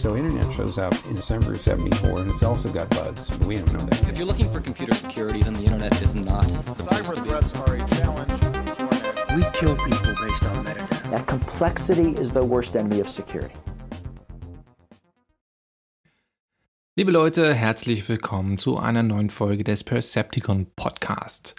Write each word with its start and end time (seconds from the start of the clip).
So 0.00 0.16
internet 0.16 0.50
shows 0.54 0.78
up 0.78 0.94
in 1.10 1.14
December 1.14 1.52
of 1.52 1.60
74 1.60 2.20
and 2.20 2.30
it's 2.30 2.42
also 2.42 2.72
got 2.72 2.88
bugs, 2.88 3.28
but 3.28 3.46
we 3.46 3.56
don't 3.56 3.70
know 3.70 3.80
that. 3.80 4.08
If 4.08 4.16
you're 4.16 4.26
looking 4.26 4.50
for 4.50 4.58
computer 4.58 4.94
security, 4.94 5.42
then 5.42 5.52
the 5.52 5.64
internet 5.64 5.92
is 6.00 6.14
not. 6.14 6.46
Cyber 6.88 7.22
threats 7.22 7.52
are 7.52 7.74
a 7.74 7.86
challenge 7.86 8.32
We 9.36 9.42
kill 9.52 9.76
people 9.76 10.14
based 10.24 10.42
on 10.44 10.64
metadata. 10.64 11.10
That 11.10 11.26
complexity 11.26 12.12
is 12.18 12.32
the 12.32 12.42
worst 12.42 12.76
enemy 12.76 13.00
of 13.00 13.10
security. 13.10 13.54
Liebe 16.96 17.12
Leute, 17.12 17.52
herzlich 17.52 18.08
willkommen 18.08 18.56
zu 18.56 18.78
einer 18.78 19.02
neuen 19.02 19.28
Folge 19.28 19.64
des 19.64 19.84
Percepticon 19.84 20.68
Podcast. 20.76 21.56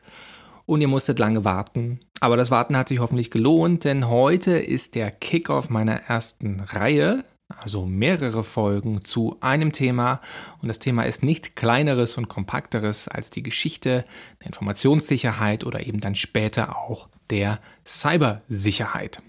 Und 0.65 0.81
ihr 0.81 0.87
musstet 0.87 1.19
lange 1.19 1.45
warten, 1.45 1.99
aber 2.21 2.37
das 2.37 2.49
Warten 2.49 2.75
hat 2.75 2.87
sich 2.87 2.97
hoffentlich 2.97 3.29
gelohnt, 3.29 3.83
denn 3.83 4.09
heute 4.09 4.57
ist 4.57 4.95
der 4.95 5.11
Kickoff 5.11 5.69
meiner 5.69 5.93
ersten 6.07 6.61
Reihe 6.61 7.23
also 7.59 7.85
mehrere 7.85 8.43
Folgen 8.43 9.01
zu 9.01 9.37
einem 9.41 9.71
Thema. 9.71 10.21
Und 10.61 10.67
das 10.67 10.79
Thema 10.79 11.03
ist 11.03 11.23
nicht 11.23 11.55
kleineres 11.55 12.17
und 12.17 12.27
kompakteres 12.27 13.07
als 13.07 13.29
die 13.29 13.43
Geschichte 13.43 14.05
der 14.39 14.47
Informationssicherheit 14.47 15.65
oder 15.65 15.85
eben 15.85 15.99
dann 15.99 16.15
später 16.15 16.77
auch 16.77 17.09
der 17.29 17.59
Cybersicherheit. 17.85 19.21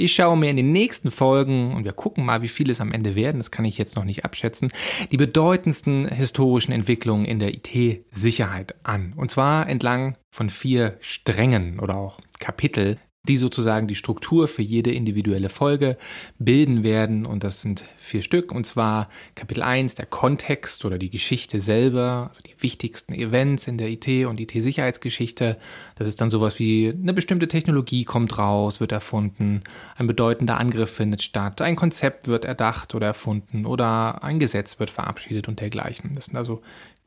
Ich 0.00 0.14
schaue 0.14 0.36
mir 0.36 0.48
in 0.48 0.56
den 0.56 0.70
nächsten 0.70 1.10
Folgen, 1.10 1.74
und 1.74 1.84
wir 1.84 1.92
gucken 1.92 2.24
mal, 2.24 2.40
wie 2.40 2.48
viele 2.48 2.70
es 2.70 2.80
am 2.80 2.92
Ende 2.92 3.16
werden, 3.16 3.38
das 3.38 3.50
kann 3.50 3.64
ich 3.64 3.78
jetzt 3.78 3.96
noch 3.96 4.04
nicht 4.04 4.24
abschätzen, 4.24 4.70
die 5.10 5.16
bedeutendsten 5.16 6.06
historischen 6.06 6.70
Entwicklungen 6.70 7.24
in 7.24 7.40
der 7.40 7.52
IT-Sicherheit 7.52 8.76
an. 8.84 9.12
Und 9.16 9.32
zwar 9.32 9.68
entlang 9.68 10.16
von 10.32 10.50
vier 10.50 10.96
Strängen 11.00 11.80
oder 11.80 11.96
auch 11.96 12.20
Kapitel, 12.38 12.98
die 13.24 13.36
sozusagen 13.36 13.88
die 13.88 13.94
Struktur 13.94 14.48
für 14.48 14.62
jede 14.62 14.92
individuelle 14.92 15.48
Folge 15.48 15.98
bilden 16.38 16.82
werden. 16.82 17.26
Und 17.26 17.44
das 17.44 17.60
sind 17.60 17.84
vier 17.96 18.22
Stück. 18.22 18.52
Und 18.52 18.64
zwar 18.64 19.08
Kapitel 19.34 19.62
1, 19.62 19.96
der 19.96 20.06
Kontext 20.06 20.84
oder 20.84 20.98
die 20.98 21.10
Geschichte 21.10 21.60
selber, 21.60 22.26
also 22.28 22.40
die 22.42 22.54
wichtigsten 22.62 23.12
Events 23.12 23.66
in 23.66 23.76
der 23.76 23.88
IT 23.90 24.08
und 24.26 24.40
IT-Sicherheitsgeschichte. 24.40 25.58
Das 25.96 26.06
ist 26.06 26.20
dann 26.20 26.30
sowas 26.30 26.58
wie 26.58 26.90
eine 26.90 27.12
bestimmte 27.12 27.48
Technologie 27.48 28.04
kommt 28.04 28.38
raus, 28.38 28.80
wird 28.80 28.92
erfunden, 28.92 29.62
ein 29.96 30.06
bedeutender 30.06 30.58
Angriff 30.58 30.90
findet 30.90 31.22
statt, 31.22 31.60
ein 31.60 31.76
Konzept 31.76 32.28
wird 32.28 32.44
erdacht 32.44 32.94
oder 32.94 33.08
erfunden 33.08 33.66
oder 33.66 34.24
ein 34.24 34.38
Gesetz 34.38 34.78
wird 34.78 34.90
verabschiedet 34.90 35.48
und 35.48 35.60
dergleichen. 35.60 36.12
Das 36.14 36.26
sind 36.26 36.36
also 36.36 36.62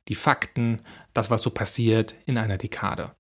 die 0.08 0.16
Fakten, 0.16 0.82
das, 1.14 1.30
was 1.30 1.42
so 1.42 1.50
passiert 1.50 2.16
in 2.26 2.38
einer 2.38 2.58
Dekade. 2.58 3.12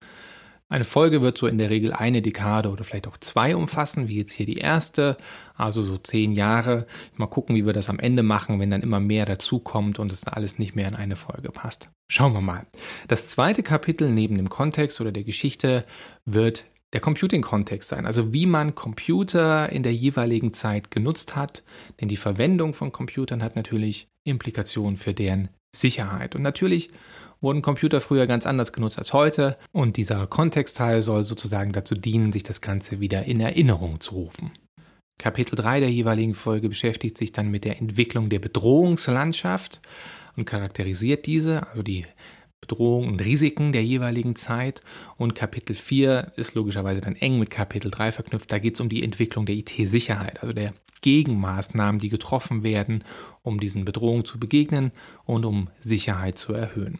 Eine 0.71 0.85
Folge 0.85 1.21
wird 1.21 1.37
so 1.37 1.47
in 1.47 1.57
der 1.57 1.69
Regel 1.69 1.91
eine 1.91 2.21
Dekade 2.21 2.69
oder 2.69 2.85
vielleicht 2.85 3.09
auch 3.09 3.17
zwei 3.17 3.57
umfassen, 3.57 4.07
wie 4.07 4.15
jetzt 4.15 4.31
hier 4.31 4.45
die 4.45 4.57
erste, 4.57 5.17
also 5.53 5.83
so 5.83 5.97
zehn 5.97 6.31
Jahre. 6.31 6.87
Mal 7.17 7.27
gucken, 7.27 7.57
wie 7.57 7.65
wir 7.65 7.73
das 7.73 7.89
am 7.89 7.99
Ende 7.99 8.23
machen, 8.23 8.57
wenn 8.57 8.69
dann 8.69 8.81
immer 8.81 9.01
mehr 9.01 9.25
dazukommt 9.25 9.99
und 9.99 10.13
es 10.13 10.25
alles 10.25 10.59
nicht 10.59 10.73
mehr 10.73 10.87
in 10.87 10.95
eine 10.95 11.17
Folge 11.17 11.51
passt. 11.51 11.89
Schauen 12.09 12.31
wir 12.31 12.39
mal. 12.39 12.67
Das 13.09 13.27
zweite 13.27 13.63
Kapitel 13.63 14.13
neben 14.13 14.35
dem 14.35 14.47
Kontext 14.47 15.01
oder 15.01 15.11
der 15.11 15.23
Geschichte 15.23 15.83
wird 16.23 16.63
der 16.93 17.01
Computing-Kontext 17.01 17.89
sein, 17.89 18.05
also 18.05 18.31
wie 18.31 18.45
man 18.45 18.73
Computer 18.73 19.69
in 19.69 19.83
der 19.83 19.93
jeweiligen 19.93 20.53
Zeit 20.53 20.89
genutzt 20.89 21.35
hat, 21.35 21.63
denn 21.99 22.07
die 22.07 22.15
Verwendung 22.15 22.73
von 22.73 22.93
Computern 22.93 23.43
hat 23.43 23.57
natürlich 23.57 24.07
Implikationen 24.23 24.95
für 24.95 25.13
deren 25.13 25.49
Sicherheit. 25.75 26.35
Und 26.35 26.43
natürlich 26.43 26.91
wurden 27.41 27.61
Computer 27.61 27.99
früher 27.99 28.27
ganz 28.27 28.45
anders 28.45 28.71
genutzt 28.71 28.97
als 28.97 29.13
heute 29.13 29.57
und 29.71 29.97
dieser 29.97 30.27
Kontextteil 30.27 31.01
soll 31.01 31.23
sozusagen 31.23 31.71
dazu 31.73 31.95
dienen, 31.95 32.31
sich 32.31 32.43
das 32.43 32.61
Ganze 32.61 32.99
wieder 32.99 33.23
in 33.23 33.39
Erinnerung 33.39 33.99
zu 33.99 34.15
rufen. 34.15 34.51
Kapitel 35.17 35.55
3 35.55 35.81
der 35.81 35.91
jeweiligen 35.91 36.33
Folge 36.33 36.69
beschäftigt 36.69 37.17
sich 37.17 37.31
dann 37.31 37.51
mit 37.51 37.65
der 37.65 37.79
Entwicklung 37.79 38.29
der 38.29 38.39
Bedrohungslandschaft 38.39 39.81
und 40.37 40.45
charakterisiert 40.45 41.25
diese, 41.25 41.67
also 41.67 41.83
die 41.83 42.05
Bedrohungen 42.61 43.09
und 43.09 43.25
Risiken 43.25 43.71
der 43.71 43.83
jeweiligen 43.83 44.35
Zeit. 44.35 44.81
Und 45.17 45.35
Kapitel 45.35 45.75
4 45.75 46.33
ist 46.37 46.53
logischerweise 46.55 47.01
dann 47.01 47.15
eng 47.15 47.39
mit 47.39 47.49
Kapitel 47.49 47.91
3 47.91 48.11
verknüpft. 48.11 48.51
Da 48.51 48.59
geht 48.59 48.75
es 48.75 48.81
um 48.81 48.89
die 48.89 49.03
Entwicklung 49.03 49.45
der 49.45 49.55
IT-Sicherheit, 49.55 50.41
also 50.41 50.53
der 50.53 50.73
Gegenmaßnahmen, 51.01 51.99
die 51.99 52.09
getroffen 52.09 52.63
werden, 52.63 53.03
um 53.41 53.59
diesen 53.59 53.85
Bedrohungen 53.85 54.25
zu 54.25 54.39
begegnen 54.39 54.91
und 55.25 55.45
um 55.45 55.69
Sicherheit 55.81 56.37
zu 56.37 56.53
erhöhen. 56.53 56.99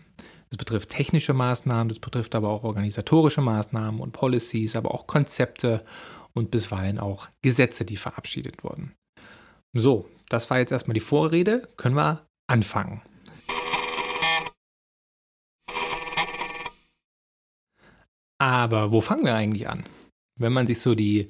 Das 0.52 0.58
betrifft 0.58 0.90
technische 0.90 1.34
Maßnahmen, 1.34 1.88
das 1.88 2.00
betrifft 2.00 2.36
aber 2.36 2.50
auch 2.50 2.66
organisatorische 2.66 3.40
Maßnahmen 3.40 4.02
und 4.02 4.12
Policies, 4.12 4.76
aber 4.76 4.94
auch 4.94 5.08
Konzepte 5.08 5.86
und 6.34 6.52
bisweilen 6.52 7.00
auch 7.00 7.30
Gesetze, 7.42 7.86
die 7.86 7.96
verabschiedet 7.96 8.62
wurden. 8.62 8.94
So, 9.74 10.10
das 10.28 10.50
war 10.50 10.60
jetzt 10.60 10.74
erstmal 10.74 10.94
die 10.94 11.00
Vorrede. 11.00 11.70
Können 11.78 11.96
wir 11.96 12.28
anfangen? 12.48 13.02
Aber 18.38 18.92
wo 18.92 19.00
fangen 19.00 19.24
wir 19.24 19.36
eigentlich 19.36 19.70
an? 19.70 19.86
Wenn 20.38 20.52
man 20.52 20.66
sich 20.66 20.82
so 20.82 20.96
die 20.96 21.30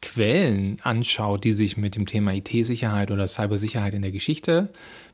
Quellen 0.00 0.80
anschaut, 0.82 1.44
die 1.44 1.52
sich 1.52 1.76
mit 1.76 1.94
dem 1.94 2.06
Thema 2.06 2.32
IT-Sicherheit 2.32 3.10
oder 3.10 3.28
Cybersicherheit 3.28 3.92
in 3.92 4.02
der 4.02 4.12
Geschichte 4.12 4.72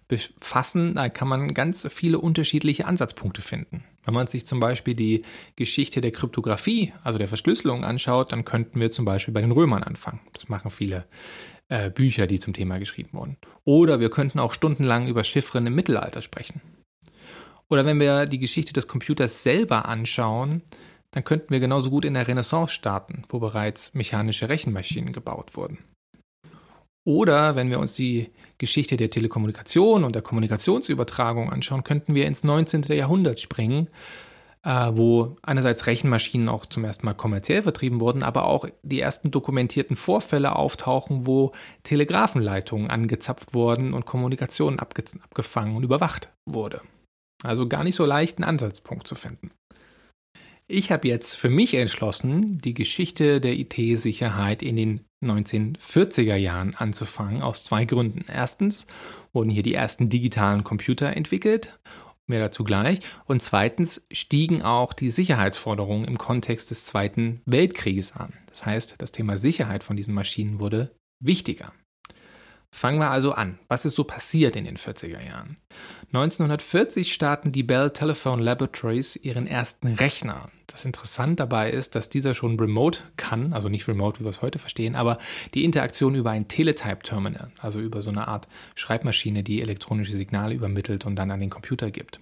befassen, 0.09 0.95
da 0.95 1.09
kann 1.11 1.29
man 1.29 1.55
ganz 1.55 1.87
viele 1.91 2.19
unterschiedliche 2.19 2.87
Ansatzpunkte 2.87 3.43
finden. 3.43 3.85
Wenn 4.05 4.15
man 4.15 4.27
sich 4.27 4.47
zum 4.47 4.59
Beispiel 4.59 4.95
die 4.95 5.23
Geschichte 5.57 6.01
der 6.01 6.13
Kryptographie, 6.13 6.95
also 7.05 7.19
der 7.19 7.29
Verschlüsselung 7.29 7.85
anschaut, 7.85 8.33
dann 8.33 8.47
könnten 8.47 8.81
wir 8.81 8.91
zum 8.91 9.05
Beispiel 9.05 9.35
bei 9.35 9.43
den 9.43 9.53
Römern 9.53 9.83
anfangen. 9.83 10.21
Das 10.33 10.49
machen 10.49 10.71
viele 10.71 11.05
äh, 11.69 11.91
Bücher, 11.91 12.27
die 12.27 12.41
zum 12.41 12.55
Thema 12.55 12.79
geschrieben 12.79 13.11
wurden. 13.13 13.37
Oder 13.65 14.01
wir 14.01 14.09
könnten 14.09 14.39
auch 14.39 14.55
stundenlang 14.55 15.09
über 15.09 15.25
Chiffren 15.25 15.67
im 15.67 15.75
Mittelalter 15.75 16.23
sprechen. 16.23 16.63
Oder 17.69 17.85
wenn 17.85 18.01
wir 18.01 18.25
die 18.25 18.39
Geschichte 18.39 18.73
des 18.73 18.89
Computers 18.89 19.43
selber 19.43 19.85
anschauen, 19.85 20.63
dann 21.11 21.25
könnten 21.25 21.51
wir 21.51 21.61
genauso 21.61 21.91
gut 21.91 22.07
in 22.07 22.15
der 22.15 22.27
Renaissance 22.27 22.73
starten, 22.73 23.25
wo 23.29 23.39
bereits 23.39 23.93
mechanische 23.93 24.49
Rechenmaschinen 24.49 25.13
gebaut 25.13 25.57
wurden. 25.57 25.79
Oder 27.05 27.57
wenn 27.57 27.71
wir 27.71 27.79
uns 27.79 27.95
die 27.95 28.31
Geschichte 28.59 28.97
der 28.97 29.11
Telekommunikation 29.11 30.05
und 30.05 30.15
der 30.15 30.23
Kommunikationsübertragung 30.23 31.51
anschauen, 31.51 31.85
könnten 31.85 32.15
wir 32.15 32.27
ins 32.27 32.45
19. 32.45 32.83
Jahrhundert 32.89 33.41
springen, 33.41 33.89
äh, 34.65 34.91
wo 34.93 35.37
einerseits 35.43 35.87
Rechenmaschinen 35.87 36.49
auch 36.49 36.67
zum 36.67 36.85
ersten 36.85 37.07
Mal 37.07 37.15
kommerziell 37.15 37.63
vertrieben 37.63 38.01
wurden, 38.01 38.23
aber 38.23 38.47
auch 38.47 38.67
die 38.83 39.01
ersten 39.01 39.31
dokumentierten 39.31 39.97
Vorfälle 39.97 40.57
auftauchen, 40.57 41.27
wo 41.27 41.53
Telegrafenleitungen 41.85 42.91
angezapft 42.91 43.55
wurden 43.55 43.95
und 43.95 44.07
Kommunikation 44.07 44.79
abge 44.79 45.05
abgefangen 45.23 45.77
und 45.77 45.85
überwacht 45.85 46.31
wurde. 46.45 46.83
Also 47.45 47.69
gar 47.69 47.85
nicht 47.85 47.95
so 47.95 48.05
leicht 48.05 48.39
einen 48.39 48.49
Ansatzpunkt 48.49 49.07
zu 49.07 49.15
finden. 49.15 49.53
Ich 50.71 50.93
habe 50.93 51.09
jetzt 51.09 51.35
für 51.35 51.49
mich 51.49 51.73
entschlossen, 51.73 52.59
die 52.61 52.75
Geschichte 52.75 53.41
der 53.41 53.59
IT-Sicherheit 53.59 54.63
in 54.63 54.77
den 54.77 55.01
1940er 55.25 56.37
Jahren 56.37 56.75
anzufangen, 56.75 57.41
aus 57.41 57.65
zwei 57.65 57.87
Gründen. 57.87 58.27
Erstens 58.31 58.87
wurden 59.33 59.49
hier 59.49 59.63
die 59.63 59.73
ersten 59.73 60.11
digitalen 60.11 60.65
Computer 60.65 61.17
entwickelt, 61.17 61.79
mehr 62.27 62.41
dazu 62.41 62.65
gleich. 62.65 63.01
Und 63.25 63.43
zweitens 63.43 64.07
stiegen 64.13 64.61
auch 64.61 64.93
die 64.93 65.11
Sicherheitsforderungen 65.11 66.05
im 66.05 66.19
Kontext 66.19 66.71
des 66.71 66.85
Zweiten 66.85 67.41
Weltkrieges 67.47 68.13
an. 68.13 68.35
Das 68.51 68.67
heißt, 68.67 68.97
das 68.99 69.11
Thema 69.11 69.39
Sicherheit 69.39 69.83
von 69.83 69.97
diesen 69.97 70.13
Maschinen 70.13 70.61
wurde 70.61 70.95
wichtiger. 71.19 71.73
Fangen 72.71 72.99
wir 73.01 73.11
also 73.11 73.33
an. 73.33 73.59
Was 73.69 73.85
ist 73.85 73.97
so 73.97 74.05
passiert 74.05 74.55
in 74.55 74.65
den 74.65 74.77
40er 74.77 75.25
Jahren? 75.25 75.57
1940 76.13 77.13
starten 77.13 77.51
die 77.51 77.63
Bell 77.63 77.91
Telephone 77.91 78.43
Laboratories 78.43 79.17
ihren 79.17 79.47
ersten 79.47 79.89
Rechner. 79.95 80.51
Das 80.67 80.85
Interessante 80.85 81.37
dabei 81.37 81.71
ist, 81.71 81.95
dass 81.95 82.11
dieser 82.11 82.35
schon 82.35 82.61
remote 82.61 83.01
kann, 83.17 83.53
also 83.53 83.69
nicht 83.69 83.89
remote, 83.89 84.21
wie 84.21 84.25
wir 84.25 84.31
es 84.31 84.43
heute 84.43 84.59
verstehen, 84.59 84.97
aber 84.97 85.19
die 85.55 85.65
Interaktion 85.65 86.15
über 86.15 86.31
ein 86.31 86.47
Teletype-Terminal, 86.47 87.51
also 87.59 87.81
über 87.81 88.03
so 88.03 88.11
eine 88.11 88.29
Art 88.29 88.49
Schreibmaschine, 88.75 89.43
die 89.43 89.63
elektronische 89.63 90.13
Signale 90.13 90.55
übermittelt 90.55 91.07
und 91.07 91.17
dann 91.17 91.31
an 91.31 91.41
den 91.41 91.51
Computer 91.51 91.91
gibt. 91.91 92.21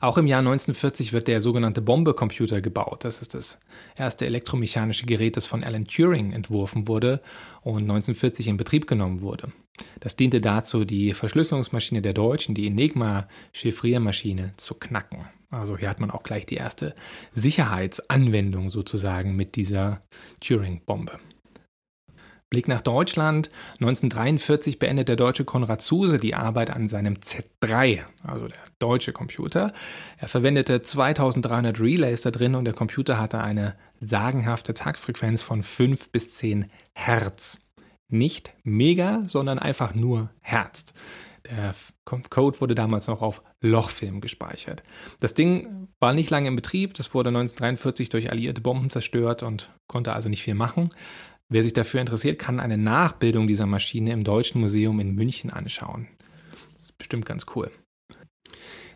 Auch 0.00 0.18
im 0.18 0.26
Jahr 0.26 0.40
1940 0.40 1.12
wird 1.12 1.28
der 1.28 1.40
sogenannte 1.40 1.82
Bombe-Computer 1.82 2.60
gebaut. 2.60 3.04
Das 3.04 3.22
ist 3.22 3.34
das 3.34 3.58
erste 3.96 4.26
elektromechanische 4.26 5.06
Gerät, 5.06 5.36
das 5.36 5.46
von 5.46 5.64
Alan 5.64 5.86
Turing 5.86 6.32
entworfen 6.32 6.88
wurde 6.88 7.20
und 7.62 7.82
1940 7.82 8.48
in 8.48 8.56
Betrieb 8.56 8.86
genommen 8.86 9.22
wurde. 9.22 9.52
Das 10.00 10.16
diente 10.16 10.40
dazu, 10.40 10.84
die 10.84 11.14
Verschlüsselungsmaschine 11.14 12.02
der 12.02 12.12
Deutschen, 12.12 12.54
die 12.54 12.66
Enigma-Chiffriermaschine, 12.66 14.52
zu 14.56 14.74
knacken. 14.74 15.26
Also 15.50 15.76
hier 15.76 15.90
hat 15.90 16.00
man 16.00 16.10
auch 16.10 16.22
gleich 16.22 16.46
die 16.46 16.56
erste 16.56 16.94
Sicherheitsanwendung 17.34 18.70
sozusagen 18.70 19.36
mit 19.36 19.56
dieser 19.56 20.02
Turing-Bombe. 20.40 21.18
Blick 22.52 22.68
nach 22.68 22.82
Deutschland. 22.82 23.50
1943 23.80 24.78
beendet 24.78 25.08
der 25.08 25.16
deutsche 25.16 25.46
Konrad 25.46 25.80
Zuse 25.80 26.18
die 26.18 26.34
Arbeit 26.34 26.68
an 26.68 26.86
seinem 26.86 27.14
Z3, 27.14 28.00
also 28.22 28.46
der 28.46 28.58
deutsche 28.78 29.14
Computer. 29.14 29.72
Er 30.18 30.28
verwendete 30.28 30.82
2300 30.82 31.80
Relays 31.80 32.20
da 32.20 32.30
drin 32.30 32.54
und 32.54 32.66
der 32.66 32.74
Computer 32.74 33.18
hatte 33.18 33.40
eine 33.40 33.74
sagenhafte 34.00 34.74
Taktfrequenz 34.74 35.40
von 35.40 35.62
5 35.62 36.10
bis 36.10 36.36
10 36.36 36.70
Hertz. 36.94 37.58
nicht 38.08 38.52
Mega, 38.64 39.22
sondern 39.26 39.58
einfach 39.58 39.94
nur 39.94 40.28
Herz. 40.42 40.92
Der 41.46 41.74
Code 42.04 42.60
wurde 42.60 42.74
damals 42.74 43.06
noch 43.06 43.22
auf 43.22 43.42
Lochfilm 43.62 44.20
gespeichert. 44.20 44.82
Das 45.20 45.32
Ding 45.32 45.88
war 46.00 46.12
nicht 46.12 46.28
lange 46.28 46.48
in 46.48 46.56
Betrieb, 46.56 46.92
das 46.92 47.14
wurde 47.14 47.28
1943 47.30 48.10
durch 48.10 48.30
alliierte 48.30 48.60
Bomben 48.60 48.90
zerstört 48.90 49.42
und 49.42 49.70
konnte 49.86 50.12
also 50.12 50.28
nicht 50.28 50.42
viel 50.42 50.54
machen. 50.54 50.90
Wer 51.52 51.62
sich 51.62 51.74
dafür 51.74 52.00
interessiert, 52.00 52.38
kann 52.38 52.60
eine 52.60 52.78
Nachbildung 52.78 53.46
dieser 53.46 53.66
Maschine 53.66 54.12
im 54.12 54.24
Deutschen 54.24 54.62
Museum 54.62 54.98
in 55.00 55.14
München 55.14 55.50
anschauen. 55.50 56.08
Das 56.72 56.84
ist 56.84 56.96
bestimmt 56.96 57.26
ganz 57.26 57.44
cool. 57.54 57.70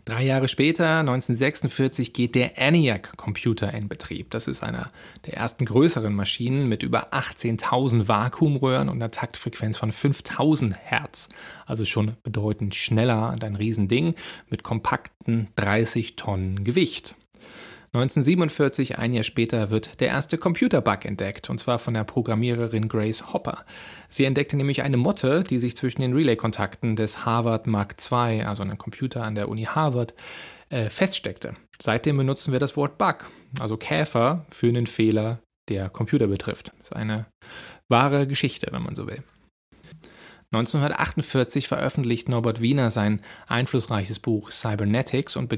Drei 0.06 0.25
Jahre 0.25 0.49
später, 0.49 1.00
1946, 1.00 2.14
geht 2.14 2.35
der 2.35 2.56
ENIAC-Computer 2.56 3.75
in 3.75 3.88
Betrieb. 3.88 4.31
Das 4.31 4.49
ist 4.49 4.62
einer 4.62 4.91
der 5.26 5.35
ersten 5.35 5.67
größeren 5.67 6.14
Maschinen 6.14 6.67
mit 6.67 6.82
über 6.82 7.12
18.000 7.12 8.08
Vakuumröhren 8.08 8.88
und 8.88 8.97
einer 8.97 9.11
Taktfrequenz 9.11 9.76
von 9.76 9.93
5.000 9.93 10.76
Hertz. 10.76 11.29
Also 11.67 11.85
schon 11.85 12.17
bedeutend 12.23 12.75
schneller 12.75 13.32
und 13.32 13.44
ein 13.44 13.56
Riesending 13.56 14.14
mit 14.49 14.62
kompakten 14.62 15.49
30 15.56 16.17
Tonnen 16.17 16.64
Gewicht. 16.64 17.17
1947, 17.96 18.98
ein 18.98 19.14
Jahr 19.14 19.25
später, 19.25 19.70
wird 19.70 20.00
der 20.00 20.08
erste 20.08 20.38
Computerbug 20.38 21.04
entdeckt, 21.04 21.48
und 21.48 21.58
zwar 21.58 21.78
von 21.78 21.94
der 21.94 22.04
Programmiererin 22.04 22.88
Grace 22.88 23.32
Hopper. 23.32 23.64
Sie 24.08 24.25
entdeckte 24.25 24.56
nämlich 24.56 24.82
eine 24.82 24.96
Motte, 24.96 25.43
die 25.43 25.58
sich 25.58 25.76
zwischen 25.76 26.02
den 26.02 26.12
Relay-Kontakten 26.12 26.96
des 26.96 27.25
Harvard 27.25 27.66
Mark 27.66 27.94
II, 28.10 28.43
also 28.43 28.62
einem 28.62 28.76
Computer 28.76 29.25
an 29.25 29.34
der 29.34 29.48
Uni 29.48 29.64
Harvard, 29.64 30.14
äh, 30.69 30.90
feststeckte. 30.90 31.56
Seitdem 31.81 32.16
benutzen 32.16 32.52
wir 32.52 32.60
das 32.60 32.76
Wort 32.76 32.98
Bug, 32.98 33.25
also 33.60 33.76
Käfer, 33.76 34.44
für 34.50 34.69
einen 34.69 34.87
Fehler, 34.87 35.40
der 35.69 35.88
Computer 35.88 36.26
betrifft. 36.26 36.72
Das 36.78 36.88
ist 36.88 36.96
eine 36.96 37.26
wahre 37.88 38.26
Geschichte, 38.26 38.69
wenn 38.72 38.82
man 38.82 38.94
so 38.94 39.06
will. 39.06 39.22
1948 40.52 41.66
veröffentlicht 41.66 42.28
Norbert 42.28 42.60
Wiener 42.60 42.90
sein 42.90 43.20
einflussreiches 43.46 44.19
Buch 44.20 44.50
Cybernetics 44.50 45.37
und 45.37 45.49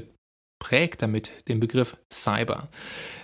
prägt 0.59 1.01
damit 1.01 1.31
den 1.47 1.59
Begriff 1.59 1.97
Cyber. 2.11 2.67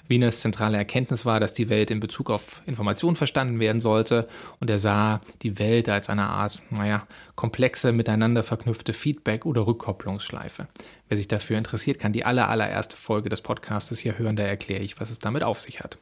Wieners 0.07 0.41
zentrale 0.41 0.77
Erkenntnis 0.77 1.25
war, 1.25 1.39
dass 1.39 1.53
die 1.53 1.69
Welt 1.69 1.91
in 1.91 1.99
Bezug 1.99 2.29
auf 2.29 2.61
Information 2.65 3.15
verstanden 3.15 3.59
werden 3.59 3.79
sollte 3.79 4.27
und 4.59 4.69
er 4.69 4.79
sah 4.79 5.21
die 5.41 5.59
Welt 5.59 5.89
als 5.89 6.09
eine 6.09 6.27
Art, 6.27 6.61
naja, 6.69 7.07
komplexe, 7.35 7.91
miteinander 7.91 8.43
verknüpfte 8.43 8.93
Feedback- 8.93 9.45
oder 9.45 9.67
Rückkopplungsschleife. 9.67 10.67
Wer 11.09 11.17
sich 11.17 11.27
dafür 11.27 11.57
interessiert, 11.57 11.99
kann 11.99 12.13
die 12.13 12.25
aller, 12.25 12.49
allererste 12.49 12.97
Folge 12.97 13.29
des 13.29 13.41
Podcastes 13.41 13.99
hier 13.99 14.17
hören, 14.17 14.35
da 14.35 14.43
erkläre 14.43 14.83
ich, 14.83 14.99
was 14.99 15.09
es 15.09 15.19
damit 15.19 15.43
auf 15.43 15.59
sich 15.59 15.81
hat. 15.81 15.99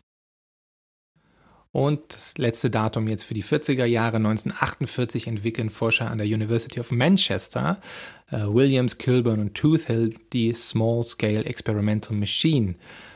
Und 1.73 2.13
das 2.13 2.37
letzte 2.37 2.69
Datum 2.69 3.07
jetzt 3.07 3.23
für 3.23 3.33
die 3.33 3.43
40er 3.43 3.85
Jahre 3.85 4.17
1948 4.17 5.25
entwickeln 5.25 5.71
Forscher 5.71 6.09
an 6.09 6.19
der 6.19 6.27
University 6.27 6.79
of 6.79 6.91
Manchester, 6.91 7.81
äh, 8.29 8.45
Williams, 8.45 8.99
Kilburn 8.99 9.39
und 9.39 9.55
Toothill, 9.55 10.13
die 10.33 10.53
Small 10.53 11.03
Scale 11.03 11.45
Experimental 11.45 12.15
Machine, 12.15 12.75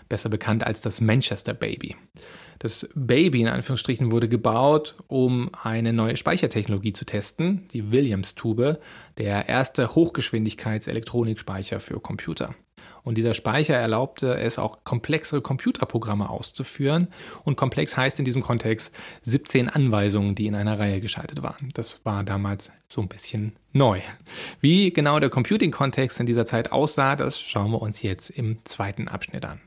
besser 0.09 0.29
bekannt 0.29 0.65
als 0.65 0.81
das 0.81 1.01
Manchester 1.01 1.53
Baby. 1.53 1.95
Das 2.57 2.89
Baby 2.95 3.41
in 3.41 3.47
Anführungsstrichen 3.47 4.11
wurde 4.11 4.27
gebaut, 4.27 4.95
um 5.05 5.51
eine 5.53 5.93
neue 5.93 6.17
Speichertechnologie 6.17 6.93
zu 6.93 7.05
testen, 7.05 7.67
die 7.73 7.91
Williams-Tube, 7.91 8.79
der 9.19 9.47
erste 9.47 9.93
Hochgeschwindigkeits-Elektronikspeicher 9.93 11.79
für 11.79 11.99
Computer. 11.99 12.55
Und 13.07 13.15
dieser 13.15 13.33
Speicher 13.33 13.73
erlaubte 13.73 14.37
es 14.37 14.59
auch 14.59 14.83
komplexere 14.83 15.39
Computerprogramme 15.39 16.29
auszuführen. 16.29 17.07
Und 17.45 17.55
komplex 17.55 17.95
heißt 17.95 18.19
in 18.19 18.25
diesem 18.25 18.41
Kontext 18.41 18.93
17 19.21 19.69
Anweisungen, 19.69 20.35
die 20.35 20.45
in 20.45 20.55
einer 20.55 20.77
Reihe 20.77 20.99
geschaltet 20.99 21.41
waren. 21.41 21.69
Das 21.73 22.01
war 22.03 22.25
damals 22.25 22.69
so 22.89 22.99
ein 22.99 23.07
bisschen 23.07 23.55
neu. 23.71 24.01
Wie 24.59 24.89
genau 24.89 25.21
der 25.21 25.29
Computing-Kontext 25.29 26.19
in 26.19 26.25
dieser 26.25 26.45
Zeit 26.45 26.73
aussah, 26.73 27.15
das 27.15 27.39
schauen 27.39 27.71
wir 27.71 27.81
uns 27.81 28.01
jetzt 28.01 28.29
im 28.29 28.57
zweiten 28.65 29.07
Abschnitt 29.07 29.45
an. 29.45 29.61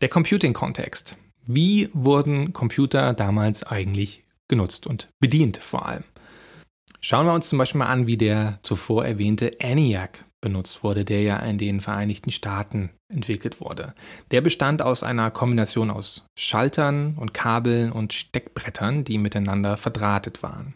Der 0.00 0.08
Computing-Kontext. 0.08 1.16
Wie 1.44 1.90
wurden 1.92 2.52
Computer 2.52 3.14
damals 3.14 3.64
eigentlich 3.64 4.22
genutzt 4.46 4.86
und 4.86 5.08
bedient 5.18 5.56
vor 5.56 5.86
allem? 5.86 6.04
Schauen 7.00 7.26
wir 7.26 7.34
uns 7.34 7.48
zum 7.48 7.58
Beispiel 7.58 7.80
mal 7.80 7.86
an, 7.86 8.06
wie 8.06 8.16
der 8.16 8.60
zuvor 8.62 9.04
erwähnte 9.04 9.58
ENIAC 9.58 10.24
benutzt 10.46 10.84
wurde, 10.84 11.04
der 11.04 11.22
ja 11.22 11.38
in 11.38 11.58
den 11.58 11.80
Vereinigten 11.80 12.30
Staaten 12.30 12.90
entwickelt 13.12 13.60
wurde. 13.60 13.94
Der 14.30 14.40
bestand 14.40 14.80
aus 14.80 15.02
einer 15.02 15.32
Kombination 15.32 15.90
aus 15.90 16.26
Schaltern 16.38 17.16
und 17.18 17.34
Kabeln 17.34 17.90
und 17.90 18.12
Steckbrettern, 18.12 19.02
die 19.02 19.18
miteinander 19.18 19.76
verdrahtet 19.76 20.44
waren. 20.44 20.74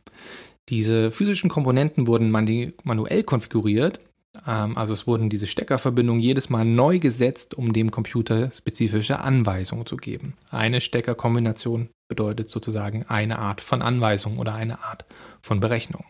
Diese 0.68 1.12
physischen 1.12 1.50
Komponenten 1.50 2.08
wurden 2.08 2.30
manuell 2.30 3.22
konfiguriert, 3.22 4.00
ähm, 4.46 4.76
also 4.76 4.92
es 4.92 5.06
wurden 5.06 5.28
diese 5.28 5.46
Steckerverbindungen 5.46 6.20
jedes 6.20 6.50
Mal 6.50 6.64
neu 6.64 6.98
gesetzt, 6.98 7.54
um 7.54 7.72
dem 7.72 7.92
Computer 7.92 8.50
spezifische 8.52 9.20
Anweisungen 9.20 9.86
zu 9.86 9.96
geben. 9.96 10.34
Eine 10.50 10.80
Steckerkombination 10.80 11.90
bedeutet 12.08 12.50
sozusagen 12.50 13.04
eine 13.06 13.38
Art 13.38 13.60
von 13.60 13.82
Anweisung 13.82 14.38
oder 14.38 14.54
eine 14.54 14.82
Art 14.82 15.04
von 15.42 15.60
Berechnung. 15.60 16.04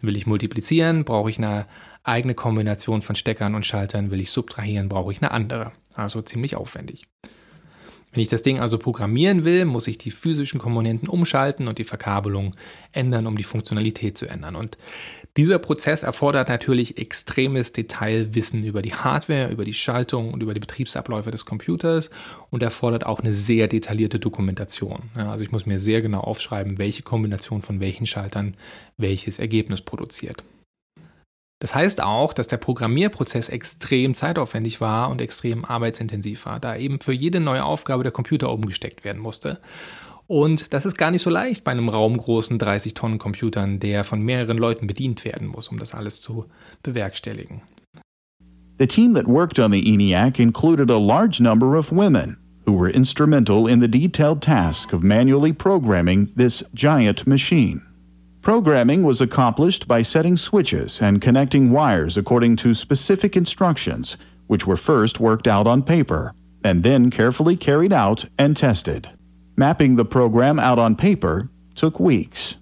Will 0.00 0.16
ich 0.16 0.26
multiplizieren, 0.26 1.04
brauche 1.04 1.30
ich 1.30 1.38
eine 1.38 1.66
eigene 2.06 2.34
Kombination 2.34 3.02
von 3.02 3.16
Steckern 3.16 3.54
und 3.54 3.66
Schaltern. 3.66 4.10
Will 4.10 4.20
ich 4.20 4.30
subtrahieren, 4.30 4.88
brauche 4.88 5.12
ich 5.12 5.22
eine 5.22 5.30
andere. 5.30 5.72
Also 5.94 6.22
ziemlich 6.22 6.56
aufwendig. 6.56 7.04
Wenn 8.12 8.22
ich 8.22 8.28
das 8.28 8.40
Ding 8.40 8.60
also 8.60 8.78
programmieren 8.78 9.44
will, 9.44 9.66
muss 9.66 9.88
ich 9.88 9.98
die 9.98 10.10
physischen 10.10 10.58
Komponenten 10.58 11.06
umschalten 11.06 11.68
und 11.68 11.78
die 11.78 11.84
Verkabelung 11.84 12.54
ändern, 12.92 13.26
um 13.26 13.36
die 13.36 13.44
Funktionalität 13.44 14.16
zu 14.16 14.26
ändern. 14.26 14.56
Und 14.56 14.78
dieser 15.36 15.58
Prozess 15.58 16.02
erfordert 16.02 16.48
natürlich 16.48 16.96
extremes 16.96 17.72
Detailwissen 17.72 18.64
über 18.64 18.80
die 18.80 18.94
Hardware, 18.94 19.50
über 19.50 19.66
die 19.66 19.74
Schaltung 19.74 20.32
und 20.32 20.42
über 20.42 20.54
die 20.54 20.60
Betriebsabläufe 20.60 21.30
des 21.30 21.44
Computers 21.44 22.08
und 22.48 22.62
erfordert 22.62 23.04
auch 23.04 23.20
eine 23.20 23.34
sehr 23.34 23.68
detaillierte 23.68 24.18
Dokumentation. 24.18 25.10
Also 25.14 25.44
ich 25.44 25.52
muss 25.52 25.66
mir 25.66 25.78
sehr 25.78 26.00
genau 26.00 26.20
aufschreiben, 26.20 26.78
welche 26.78 27.02
Kombination 27.02 27.60
von 27.60 27.80
welchen 27.80 28.06
Schaltern 28.06 28.54
welches 28.96 29.38
Ergebnis 29.38 29.82
produziert. 29.82 30.42
Das 31.58 31.74
heißt 31.74 32.02
auch, 32.02 32.34
dass 32.34 32.48
der 32.48 32.58
Programmierprozess 32.58 33.48
extrem 33.48 34.14
zeitaufwendig 34.14 34.80
war 34.80 35.08
und 35.08 35.22
extrem 35.22 35.64
arbeitsintensiv 35.64 36.44
war, 36.44 36.60
da 36.60 36.76
eben 36.76 37.00
für 37.00 37.12
jede 37.12 37.40
neue 37.40 37.64
Aufgabe 37.64 38.02
der 38.02 38.12
Computer 38.12 38.50
umgesteckt 38.50 39.04
werden 39.04 39.22
musste. 39.22 39.58
Und 40.26 40.74
das 40.74 40.84
ist 40.84 40.98
gar 40.98 41.10
nicht 41.10 41.22
so 41.22 41.30
leicht 41.30 41.64
bei 41.64 41.70
einem 41.70 41.88
raumgroßen 41.88 42.58
30-Tonnen-Computern, 42.58 43.78
der 43.78 44.04
von 44.04 44.20
mehreren 44.20 44.58
Leuten 44.58 44.86
bedient 44.86 45.24
werden 45.24 45.46
muss, 45.46 45.68
um 45.68 45.78
das 45.78 45.94
alles 45.94 46.20
zu 46.20 46.46
bewerkstelligen. 46.82 47.62
The 48.78 48.86
team 48.86 49.14
that 49.14 49.26
worked 49.26 49.58
on 49.58 49.72
the 49.72 49.80
ENIAC 49.80 50.38
included 50.38 50.90
a 50.90 50.98
large 50.98 51.40
number 51.40 51.78
of 51.78 51.90
women 51.90 52.36
who 52.66 52.78
were 52.78 52.90
instrumental 52.90 53.66
in 53.66 53.80
the 53.80 53.88
detailed 53.88 54.42
task 54.42 54.92
of 54.92 55.02
manually 55.02 55.52
programming 55.52 56.34
this 56.36 56.68
giant 56.74 57.26
machine. 57.26 57.80
Programming 58.46 59.02
was 59.02 59.20
accomplished 59.20 59.88
by 59.88 60.02
setting 60.02 60.36
switches 60.36 61.02
and 61.02 61.20
connecting 61.20 61.72
wires 61.72 62.16
according 62.16 62.54
to 62.54 62.74
specific 62.74 63.36
instructions, 63.36 64.16
which 64.46 64.68
were 64.68 64.76
first 64.76 65.18
worked 65.18 65.48
out 65.48 65.66
on 65.66 65.82
paper 65.82 66.32
and 66.62 66.84
then 66.84 67.10
carefully 67.10 67.56
carried 67.56 67.92
out 67.92 68.26
and 68.38 68.56
tested. 68.56 69.10
Mapping 69.56 69.96
the 69.96 70.04
program 70.04 70.60
out 70.60 70.78
on 70.78 70.94
paper 70.94 71.50
took 71.74 71.98
weeks. 71.98 72.56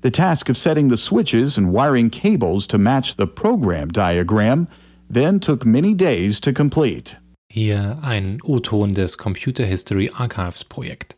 The 0.00 0.10
task 0.10 0.48
of 0.48 0.56
setting 0.56 0.88
the 0.88 0.96
switches 0.96 1.58
and 1.58 1.70
wiring 1.70 2.08
cables 2.08 2.66
to 2.68 2.78
match 2.78 3.16
the 3.16 3.26
program 3.26 3.88
diagram 3.90 4.68
then 5.10 5.38
took 5.38 5.66
many 5.66 5.92
days 5.92 6.40
to 6.40 6.54
complete. 6.54 7.16
Hier 7.50 7.98
ein 8.02 8.38
O-Ton 8.48 8.94
des 8.94 9.14
Computer 9.18 9.66
History 9.66 10.08
Archives 10.18 10.62
Projekt. 10.62 11.15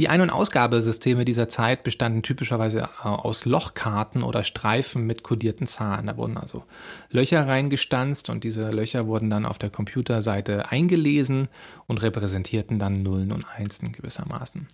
Die 0.00 0.08
Ein- 0.08 0.22
und 0.22 0.30
Ausgabesysteme 0.30 1.24
dieser 1.24 1.48
Zeit 1.48 1.84
bestanden 1.84 2.24
typischerweise 2.24 2.80
äh, 2.80 3.06
aus 3.06 3.44
Lochkarten 3.44 4.24
oder 4.24 4.42
Streifen 4.42 5.06
mit 5.06 5.22
kodierten 5.22 5.68
Zahlen. 5.68 6.08
Da 6.08 6.16
wurden 6.16 6.36
also 6.36 6.64
Löcher 7.10 7.46
reingestanzt 7.46 8.28
und 8.28 8.42
diese 8.42 8.70
Löcher 8.70 9.06
wurden 9.06 9.30
dann 9.30 9.46
auf 9.46 9.56
der 9.56 9.70
Computerseite 9.70 10.68
eingelesen 10.72 11.46
und 11.86 12.02
repräsentierten 12.02 12.80
dann 12.80 13.04
Nullen 13.04 13.30
und 13.30 13.46
Einsen 13.56 13.92
gewissermaßen. 13.92 14.66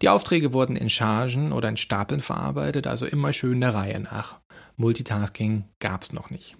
Die 0.00 0.08
Aufträge 0.08 0.54
wurden 0.54 0.76
in 0.76 0.88
Chargen 0.88 1.52
oder 1.52 1.68
in 1.68 1.76
Stapeln 1.76 2.22
verarbeitet, 2.22 2.86
also 2.86 3.04
immer 3.04 3.34
schön 3.34 3.60
der 3.60 3.74
Reihe 3.74 4.00
nach. 4.00 4.40
Multitasking 4.76 5.64
gab 5.78 6.04
es 6.04 6.14
noch 6.14 6.30
nicht. 6.30 6.56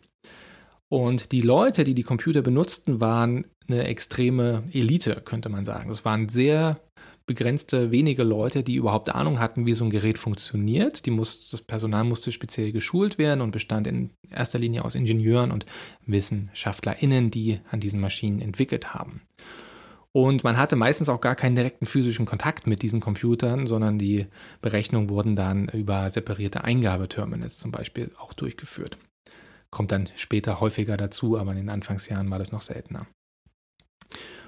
Und 0.90 1.32
die 1.32 1.40
Leute, 1.40 1.84
die 1.84 1.94
die 1.94 2.02
Computer 2.02 2.42
benutzten, 2.42 3.00
waren 3.00 3.46
eine 3.66 3.84
extreme 3.84 4.64
Elite, 4.73 5.23
könnte 5.25 5.49
man 5.49 5.64
sagen. 5.64 5.88
Das 5.88 6.04
waren 6.04 6.28
sehr 6.28 6.78
begrenzte 7.26 7.90
wenige 7.90 8.23
Leute, 8.23 8.62
die 8.62 8.75
überhaupt 8.75 9.14
Ahnung 9.14 9.40
hatten, 9.40 9.66
wie 9.66 9.73
so 9.73 9.85
ein 9.85 9.90
Gerät 9.90 10.19
funktioniert. 10.19 11.07
Die 11.07 11.11
muss, 11.11 11.49
das 11.49 11.62
Personal 11.62 12.04
musste 12.04 12.33
speziell 12.33 12.73
geschult 12.73 13.19
werden 13.19 13.40
und 13.40 13.50
bestand 13.50 13.87
in 13.87 14.11
erster 14.31 14.59
Linie 14.59 14.85
aus 14.85 14.95
Ingenieuren 14.95 15.50
und 15.50 15.64
WissenschaftlerInnen, 16.07 17.31
die 17.31 17.61
an 17.71 17.81
diesen 17.81 18.00
Maschinen 18.00 18.40
entwickelt 18.40 18.95
haben. 18.95 19.23
Und 20.12 20.45
man 20.45 20.59
hatte 20.59 20.76
meistens 20.76 21.09
auch 21.09 21.21
gar 21.21 21.35
keinen 21.35 21.57
direkten 21.57 21.87
physischen 21.87 22.25
Kontakt 22.25 22.69
mit 22.69 22.83
diesen 22.83 23.00
Computern, 23.00 23.66
sondern 23.66 23.99
die 23.99 24.26
Berechnungen 24.61 25.09
wurden 25.09 25.35
dann 25.35 25.69
über 25.69 26.09
separierte 26.09 26.62
Eingabeterminals 26.62 27.59
zum 27.59 27.73
Beispiel 27.73 28.12
auch 28.19 28.33
durchgeführt. 28.33 28.97
Kommt 29.71 29.90
dann 29.90 30.09
später 30.14 30.61
häufiger 30.61 30.97
dazu, 30.97 31.37
aber 31.37 31.50
in 31.50 31.57
den 31.57 31.69
Anfangsjahren 31.69 32.31
war 32.31 32.38
das 32.38 32.52
noch 32.52 32.61
seltener. 32.61 33.09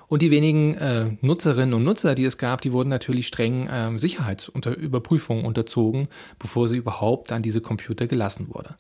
Und 0.08 0.22
die 0.22 0.30
wenigen 0.30 0.74
äh, 0.74 1.16
Nutzerinnen 1.20 1.74
und 1.74 1.84
Nutzer, 1.84 2.14
die 2.14 2.24
es 2.24 2.38
gab, 2.38 2.60
die 2.60 2.72
wurden 2.72 2.88
natürlich 2.88 3.26
streng 3.26 3.66
äh, 3.68 3.98
Sicherheitsüberprüfungen 3.98 5.44
unterzogen, 5.44 6.08
bevor 6.38 6.68
sie 6.68 6.76
überhaupt 6.76 7.32
an 7.32 7.42
diese 7.42 7.60
Computer 7.60 8.06
gelassen 8.06 8.48
wurde, 8.52 8.76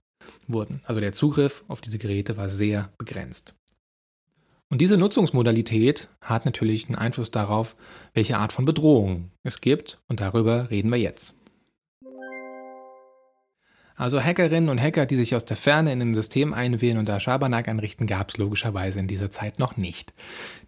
wurden. 0.46 0.80
Also 0.84 1.00
der 1.00 1.12
Zugriff 1.12 1.64
auf 1.68 1.80
diese 1.80 1.98
Geräte 1.98 2.36
war 2.36 2.48
sehr 2.48 2.92
begrenzt. 2.98 3.54
Und 4.68 4.80
diese 4.80 4.96
Nutzungsmodalität 4.96 6.08
hat 6.20 6.44
natürlich 6.44 6.86
einen 6.86 6.96
Einfluss 6.96 7.30
darauf, 7.30 7.76
welche 8.14 8.36
Art 8.36 8.52
von 8.52 8.64
Bedrohung 8.64 9.30
es 9.44 9.60
gibt, 9.60 10.00
und 10.08 10.20
darüber 10.20 10.70
reden 10.70 10.90
wir 10.90 10.98
jetzt. 10.98 11.35
Also 13.96 14.20
Hackerinnen 14.20 14.68
und 14.68 14.80
Hacker, 14.80 15.06
die 15.06 15.16
sich 15.16 15.34
aus 15.34 15.46
der 15.46 15.56
Ferne 15.56 15.90
in 15.90 16.02
ein 16.02 16.14
System 16.14 16.52
einwählen 16.52 16.98
und 16.98 17.08
da 17.08 17.18
Schabernack 17.18 17.66
einrichten, 17.66 18.06
gab 18.06 18.28
es 18.28 18.36
logischerweise 18.36 19.00
in 19.00 19.08
dieser 19.08 19.30
Zeit 19.30 19.58
noch 19.58 19.78
nicht. 19.78 20.12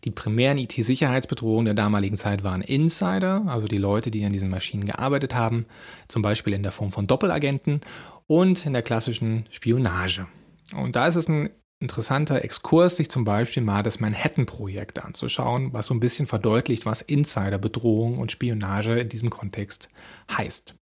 Die 0.05 0.11
primären 0.11 0.57
IT-Sicherheitsbedrohungen 0.57 1.67
der 1.67 1.75
damaligen 1.75 2.17
Zeit 2.17 2.43
waren 2.43 2.63
Insider, 2.63 3.45
also 3.47 3.69
die 3.69 3.77
Leute, 3.77 4.11
die 4.11 4.25
an 4.25 4.33
diesen 4.33 4.49
Maschinen 4.49 4.87
gearbeitet 4.87 5.35
haben, 5.35 5.67
zum 6.09 6.23
Beispiel 6.23 6.55
in 6.55 6.63
der 6.63 6.73
Form 6.73 6.91
von 6.91 7.07
Doppelagenten 7.07 7.83
und 8.27 8.65
in 8.65 8.73
der 8.73 8.83
klassischen 8.83 9.47
Spionage. 9.51 10.27
Und 10.75 10.97
da 10.97 11.07
ist 11.07 11.17
es 11.17 11.29
ein 11.29 11.51
interessanter 11.81 12.43
Exkurs, 12.43 12.97
sich 12.97 13.11
zum 13.11 13.25
Beispiel 13.25 13.63
mal 13.63 13.83
das 13.83 14.01
Manhattan-Projekt 14.01 15.05
anzuschauen, 15.05 15.73
was 15.75 15.87
so 15.87 15.95
ein 15.95 16.01
bisschen 16.01 16.27
verdeutlicht, 16.27 16.87
was 16.87 17.03
Insiderbedrohung 17.03 18.19
und 18.19 18.33
Spionage 18.33 18.99
in 18.99 19.09
diesem 19.11 19.29
Kontext 19.29 19.91
heißt. 20.31 20.78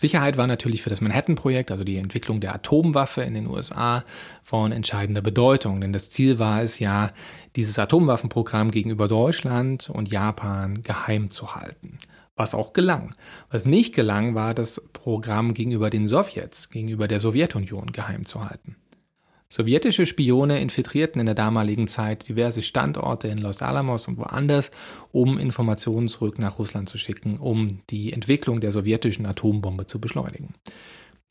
Sicherheit 0.00 0.36
war 0.36 0.46
natürlich 0.46 0.82
für 0.82 0.90
das 0.90 1.00
Manhattan-Projekt, 1.00 1.72
also 1.72 1.82
die 1.82 1.96
Entwicklung 1.96 2.38
der 2.38 2.54
Atomwaffe 2.54 3.22
in 3.22 3.34
den 3.34 3.48
USA, 3.48 4.04
von 4.44 4.70
entscheidender 4.70 5.22
Bedeutung, 5.22 5.80
denn 5.80 5.92
das 5.92 6.08
Ziel 6.08 6.38
war 6.38 6.62
es 6.62 6.78
ja, 6.78 7.10
dieses 7.56 7.80
Atomwaffenprogramm 7.80 8.70
gegenüber 8.70 9.08
Deutschland 9.08 9.90
und 9.90 10.08
Japan 10.08 10.84
geheim 10.84 11.30
zu 11.30 11.56
halten. 11.56 11.98
Was 12.36 12.54
auch 12.54 12.74
gelang. 12.74 13.10
Was 13.50 13.64
nicht 13.64 13.92
gelang, 13.92 14.36
war 14.36 14.54
das 14.54 14.80
Programm 14.92 15.52
gegenüber 15.52 15.90
den 15.90 16.06
Sowjets, 16.06 16.70
gegenüber 16.70 17.08
der 17.08 17.18
Sowjetunion 17.18 17.90
geheim 17.90 18.24
zu 18.24 18.48
halten. 18.48 18.76
Sowjetische 19.50 20.04
Spione 20.04 20.60
infiltrierten 20.60 21.20
in 21.20 21.26
der 21.26 21.34
damaligen 21.34 21.88
Zeit 21.88 22.28
diverse 22.28 22.60
Standorte 22.60 23.28
in 23.28 23.38
Los 23.38 23.62
Alamos 23.62 24.06
und 24.06 24.18
woanders, 24.18 24.70
um 25.10 25.38
Informationen 25.38 26.08
zurück 26.08 26.38
nach 26.38 26.58
Russland 26.58 26.88
zu 26.88 26.98
schicken, 26.98 27.38
um 27.38 27.80
die 27.88 28.12
Entwicklung 28.12 28.60
der 28.60 28.72
sowjetischen 28.72 29.24
Atombombe 29.24 29.86
zu 29.86 30.00
beschleunigen. 30.00 30.54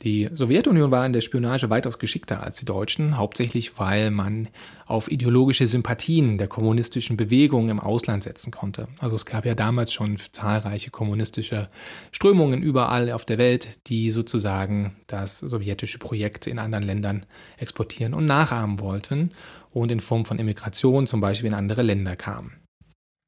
Die 0.03 0.29
Sowjetunion 0.31 0.91
war 0.91 1.07
in 1.07 1.13
der 1.13 1.21
Spionage 1.21 1.71
weitaus 1.71 1.97
geschickter 1.97 2.43
als 2.43 2.57
die 2.57 2.65
Deutschen, 2.65 3.17
hauptsächlich 3.17 3.79
weil 3.79 4.11
man 4.11 4.47
auf 4.85 5.11
ideologische 5.11 5.65
Sympathien 5.65 6.37
der 6.37 6.47
kommunistischen 6.47 7.17
Bewegung 7.17 7.69
im 7.69 7.79
Ausland 7.79 8.23
setzen 8.23 8.51
konnte. 8.51 8.87
Also 8.99 9.15
es 9.15 9.25
gab 9.25 9.43
ja 9.43 9.55
damals 9.55 9.91
schon 9.91 10.17
zahlreiche 10.31 10.91
kommunistische 10.91 11.69
Strömungen 12.11 12.61
überall 12.61 13.11
auf 13.11 13.25
der 13.25 13.39
Welt, 13.39 13.87
die 13.87 14.11
sozusagen 14.11 14.95
das 15.07 15.39
sowjetische 15.39 15.97
Projekt 15.97 16.45
in 16.45 16.59
anderen 16.59 16.83
Ländern 16.83 17.25
exportieren 17.57 18.13
und 18.13 18.27
nachahmen 18.27 18.79
wollten 18.79 19.31
und 19.71 19.91
in 19.91 19.99
Form 19.99 20.25
von 20.25 20.37
Immigration 20.37 21.07
zum 21.07 21.21
Beispiel 21.21 21.47
in 21.47 21.55
andere 21.55 21.81
Länder 21.81 22.15
kamen. 22.15 22.53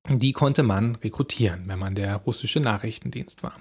Die 0.08 0.34
konnte 0.34 0.62
man 0.62 0.96
rekrutieren, 0.98 1.64
wenn 1.66 1.80
man 1.80 1.96
der 1.96 2.16
russische 2.18 2.60
Nachrichtendienst 2.60 3.42
war. 3.42 3.56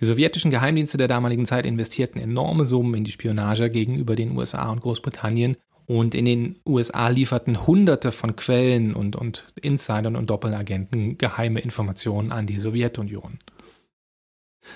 Die 0.00 0.04
sowjetischen 0.04 0.50
Geheimdienste 0.50 0.98
der 0.98 1.08
damaligen 1.08 1.46
Zeit 1.46 1.64
investierten 1.66 2.20
enorme 2.20 2.66
Summen 2.66 2.94
in 2.94 3.04
die 3.04 3.12
Spionage 3.12 3.70
gegenüber 3.70 4.14
den 4.14 4.36
USA 4.36 4.70
und 4.70 4.80
Großbritannien 4.80 5.56
und 5.86 6.14
in 6.14 6.24
den 6.24 6.58
USA 6.66 7.08
lieferten 7.08 7.66
Hunderte 7.66 8.12
von 8.12 8.36
Quellen 8.36 8.94
und, 8.94 9.16
und 9.16 9.46
Insidern 9.60 10.16
und 10.16 10.28
Doppelagenten 10.30 11.16
geheime 11.16 11.60
Informationen 11.60 12.32
an 12.32 12.46
die 12.46 12.60
Sowjetunion. 12.60 13.38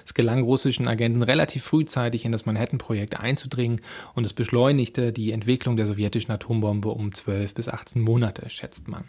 Es 0.05 0.15
gelang 0.15 0.43
russischen 0.43 0.87
Agenten 0.87 1.23
relativ 1.23 1.65
frühzeitig 1.65 2.25
in 2.25 2.31
das 2.31 2.47
Manhattan-Projekt 2.47 3.19
einzudringen 3.19 3.81
und 4.15 4.25
es 4.25 4.33
beschleunigte 4.33 5.12
die 5.12 5.33
Entwicklung 5.33 5.77
der 5.77 5.87
sowjetischen 5.87 6.33
Atombombe 6.33 6.91
um 6.91 7.12
12 7.12 7.55
bis 7.55 7.69
18 7.69 8.00
Monate, 8.00 8.49
schätzt 8.49 8.87
man. 8.87 9.09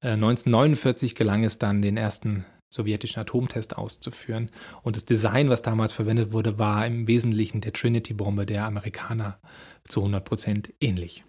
1949 0.00 1.10
äh, 1.10 1.14
gelang 1.14 1.42
es 1.42 1.58
dann, 1.58 1.82
den 1.82 1.96
ersten 1.96 2.44
sowjetischen 2.68 3.20
Atomtest 3.20 3.76
auszuführen. 3.76 4.50
Und 4.82 4.96
das 4.96 5.04
Design, 5.04 5.48
was 5.48 5.62
damals 5.62 5.92
verwendet 5.92 6.32
wurde, 6.32 6.58
war 6.58 6.86
im 6.86 7.06
Wesentlichen 7.06 7.60
der 7.60 7.72
Trinity-Bombe 7.72 8.46
der 8.46 8.64
Amerikaner 8.64 9.38
zu 9.84 10.00
100 10.00 10.24
Prozent 10.24 10.72
ähnlich. 10.80 11.24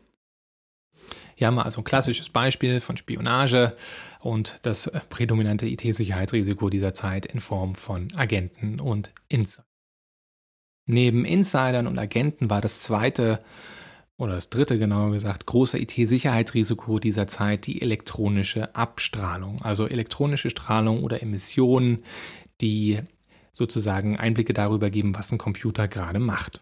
Hier 1.36 1.48
haben 1.48 1.56
wir 1.56 1.66
also 1.66 1.82
ein 1.82 1.84
klassisches 1.84 2.30
Beispiel 2.30 2.80
von 2.80 2.98
Spionage 2.98 3.76
und 4.20 4.60
das 4.64 4.92
prädominante 5.10 5.68
IT-Sicherheitsrisiko 5.68 6.70
dieser 6.70 6.96
Zeit 6.96 7.28
in 7.28 7.40
Form 7.40 7.76
von 7.76 8.08
Agenten 8.16 8.80
und 8.80 9.12
Insidern. 9.30 9.66
Neben 10.88 11.26
Insidern 11.26 11.86
und 11.86 12.00
Agenten 12.00 12.50
war 12.50 12.62
das 12.62 12.80
zweite 12.80 13.44
oder 14.18 14.34
das 14.34 14.50
dritte 14.50 14.80
genauer 14.80 15.12
gesagt, 15.12 15.46
große 15.46 15.80
IT-Sicherheitsrisiko 15.80 17.00
dieser 17.00 17.28
Zeit 17.28 17.68
die 17.68 17.82
elektronische 17.82 18.76
Abstrahlung, 18.76 19.62
also 19.62 19.88
elektronische 19.88 20.50
Strahlung 20.50 21.04
oder 21.04 21.22
Emissionen, 21.22 22.02
die 22.62 23.00
sozusagen 23.54 24.18
Einblicke 24.18 24.54
darüber 24.54 24.90
geben, 24.90 25.16
was 25.16 25.32
ein 25.32 25.38
Computer 25.38 25.88
gerade 25.88 26.20
macht. 26.20 26.62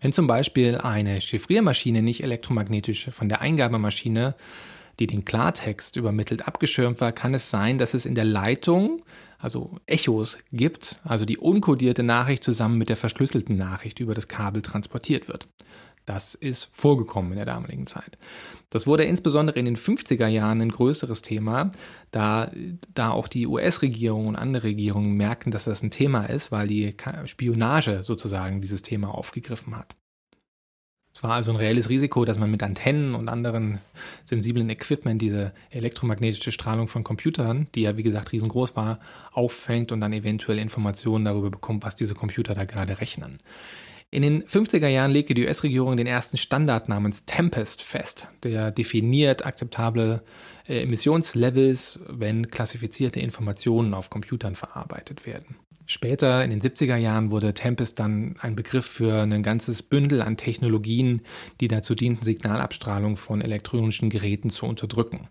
Wenn 0.00 0.12
zum 0.12 0.26
Beispiel 0.26 0.78
eine 0.78 1.20
Chiffriermaschine 1.20 2.02
nicht 2.02 2.22
elektromagnetisch 2.22 3.10
von 3.10 3.28
der 3.28 3.40
Eingabemaschine, 3.40 4.34
die 4.98 5.06
den 5.06 5.24
Klartext 5.24 5.96
übermittelt, 5.96 6.46
abgeschirmt 6.46 7.00
war, 7.00 7.12
kann 7.12 7.34
es 7.34 7.50
sein, 7.50 7.78
dass 7.78 7.94
es 7.94 8.06
in 8.06 8.14
der 8.14 8.24
Leitung 8.24 9.02
also 9.38 9.78
Echos 9.86 10.38
gibt, 10.52 11.00
also 11.02 11.24
die 11.24 11.38
unkodierte 11.38 12.02
Nachricht 12.02 12.44
zusammen 12.44 12.78
mit 12.78 12.90
der 12.90 12.96
verschlüsselten 12.96 13.56
Nachricht 13.56 14.00
über 14.00 14.14
das 14.14 14.28
Kabel 14.28 14.62
transportiert 14.62 15.28
wird. 15.28 15.48
Das 16.06 16.34
ist 16.34 16.68
vorgekommen 16.72 17.32
in 17.32 17.36
der 17.36 17.46
damaligen 17.46 17.86
Zeit. 17.86 18.18
Das 18.70 18.86
wurde 18.86 19.04
insbesondere 19.04 19.58
in 19.58 19.64
den 19.64 19.76
50er 19.76 20.26
Jahren 20.26 20.60
ein 20.60 20.70
größeres 20.70 21.22
Thema, 21.22 21.70
da, 22.10 22.50
da 22.94 23.10
auch 23.10 23.28
die 23.28 23.46
US-Regierung 23.46 24.26
und 24.26 24.36
andere 24.36 24.68
Regierungen 24.68 25.16
merken, 25.16 25.50
dass 25.50 25.64
das 25.64 25.82
ein 25.82 25.90
Thema 25.90 26.26
ist, 26.26 26.52
weil 26.52 26.68
die 26.68 26.94
Spionage 27.26 28.02
sozusagen 28.02 28.60
dieses 28.60 28.82
Thema 28.82 29.14
aufgegriffen 29.14 29.76
hat. 29.76 29.94
Es 31.12 31.24
war 31.24 31.32
also 31.32 31.50
ein 31.50 31.56
reelles 31.56 31.90
Risiko, 31.90 32.24
dass 32.24 32.38
man 32.38 32.50
mit 32.50 32.62
Antennen 32.62 33.14
und 33.14 33.28
anderen 33.28 33.80
sensiblen 34.24 34.70
Equipment 34.70 35.20
diese 35.20 35.52
elektromagnetische 35.70 36.52
Strahlung 36.52 36.86
von 36.88 37.04
Computern, 37.04 37.66
die 37.74 37.82
ja 37.82 37.96
wie 37.96 38.04
gesagt 38.04 38.32
riesengroß 38.32 38.76
war, 38.76 39.00
auffängt 39.32 39.92
und 39.92 40.00
dann 40.00 40.12
eventuell 40.12 40.58
Informationen 40.58 41.24
darüber 41.24 41.50
bekommt, 41.50 41.84
was 41.84 41.96
diese 41.96 42.14
Computer 42.14 42.54
da 42.54 42.64
gerade 42.64 43.00
rechnen. 43.00 43.38
In 44.12 44.22
den 44.22 44.42
50er 44.42 44.88
Jahren 44.88 45.12
legte 45.12 45.34
die 45.34 45.44
US-Regierung 45.44 45.96
den 45.96 46.08
ersten 46.08 46.36
Standard 46.36 46.88
namens 46.88 47.26
Tempest 47.26 47.80
fest, 47.82 48.26
der 48.42 48.72
definiert 48.72 49.46
akzeptable 49.46 50.22
äh, 50.66 50.82
Emissionslevels, 50.82 52.00
wenn 52.08 52.50
klassifizierte 52.50 53.20
Informationen 53.20 53.94
auf 53.94 54.10
Computern 54.10 54.56
verarbeitet 54.56 55.26
werden. 55.26 55.56
Später, 55.86 56.44
in 56.44 56.50
den 56.50 56.60
70er 56.60 56.96
Jahren, 56.96 57.30
wurde 57.30 57.54
Tempest 57.54 58.00
dann 58.00 58.34
ein 58.40 58.56
Begriff 58.56 58.86
für 58.86 59.22
ein 59.22 59.42
ganzes 59.44 59.82
Bündel 59.82 60.22
an 60.22 60.36
Technologien, 60.36 61.22
die 61.60 61.68
dazu 61.68 61.94
dienten, 61.94 62.24
Signalabstrahlung 62.24 63.16
von 63.16 63.40
elektronischen 63.40 64.10
Geräten 64.10 64.50
zu 64.50 64.66
unterdrücken. 64.66 65.28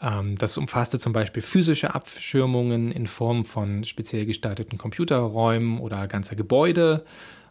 Ähm, 0.00 0.36
das 0.36 0.56
umfasste 0.56 0.98
zum 0.98 1.12
Beispiel 1.12 1.42
physische 1.42 1.94
Abschirmungen 1.94 2.92
in 2.92 3.06
Form 3.06 3.44
von 3.44 3.84
speziell 3.84 4.26
gestalteten 4.26 4.78
Computerräumen 4.78 5.78
oder 5.78 6.06
ganzer 6.06 6.36
Gebäude, 6.36 7.04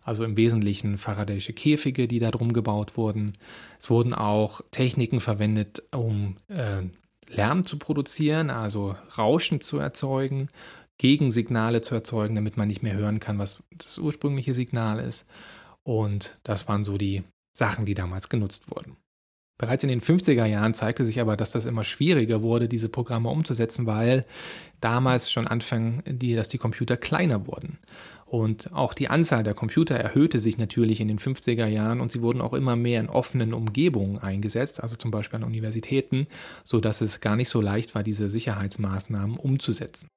also 0.08 0.24
im 0.24 0.38
Wesentlichen 0.38 0.98
Faraday'sche 0.98 1.52
Käfige, 1.52 2.08
die 2.08 2.20
da 2.20 2.32
drum 2.32 2.54
gebaut 2.54 2.96
wurden. 2.96 3.34
Es 3.78 3.90
wurden 3.90 4.14
auch 4.14 4.62
Techniken 4.72 5.20
verwendet, 5.20 5.84
um 5.92 6.38
äh, 6.48 6.84
Lärm 7.28 7.66
zu 7.66 7.78
produzieren, 7.78 8.50
also 8.50 8.96
Rauschen 9.18 9.60
zu 9.60 9.80
erzeugen, 9.80 10.48
Gegensignale 10.98 11.82
zu 11.82 11.94
erzeugen, 11.94 12.36
damit 12.36 12.56
man 12.56 12.70
nicht 12.70 12.84
mehr 12.84 12.96
hören 12.96 13.20
kann, 13.20 13.38
was 13.38 13.62
das 13.78 13.98
ursprüngliche 13.98 14.54
Signal 14.54 15.00
ist. 15.00 15.28
Und 15.84 16.40
das 16.44 16.70
waren 16.70 16.86
so 16.86 16.98
die 16.98 17.24
Sachen, 17.54 17.86
die 17.86 17.94
damals 17.94 18.30
genutzt 18.30 18.72
wurden. 18.72 18.96
Bereits 19.58 19.84
in 19.84 19.90
den 19.90 20.02
50er 20.02 20.46
Jahren 20.46 20.74
zeigte 20.74 21.04
sich 21.04 21.20
aber, 21.20 21.36
dass 21.36 21.52
das 21.52 21.66
immer 21.66 21.84
schwieriger 21.84 22.44
wurde, 22.44 22.70
diese 22.70 22.90
Programme 22.90 23.30
umzusetzen, 23.30 23.88
weil 23.88 24.26
damals 24.80 25.32
schon 25.32 25.48
anfangen, 25.48 26.04
die, 26.06 26.36
dass 26.36 26.48
die 26.48 26.60
Computer 26.60 26.96
kleiner 26.96 27.48
wurden. 27.48 27.80
Und 28.28 28.74
auch 28.74 28.94
die 28.94 29.08
Anzahl 29.08 29.44
der 29.44 29.54
Computer 29.54 29.96
erhöhte 29.96 30.42
sich 30.42 30.58
natürlich 30.58 31.00
in 31.00 31.08
den 31.08 31.18
50er 31.18 31.66
Jahren 31.66 32.02
und 32.02 32.12
sie 32.12 32.22
wurden 32.22 32.42
auch 32.42 32.54
immer 32.54 32.76
mehr 32.76 33.00
in 33.00 33.08
offenen 33.08 33.54
Umgebungen 33.54 34.18
eingesetzt, 34.18 34.84
also 34.84 34.98
zum 34.98 35.12
Beispiel 35.12 35.38
an 35.38 35.46
Universitäten, 35.46 36.28
sodass 36.66 37.00
es 37.00 37.22
gar 37.22 37.38
nicht 37.38 37.48
so 37.48 37.62
leicht 37.62 37.96
war, 37.96 38.04
diese 38.04 38.30
Sicherheitsmaßnahmen 38.30 39.38
umzusetzen. 39.38 40.10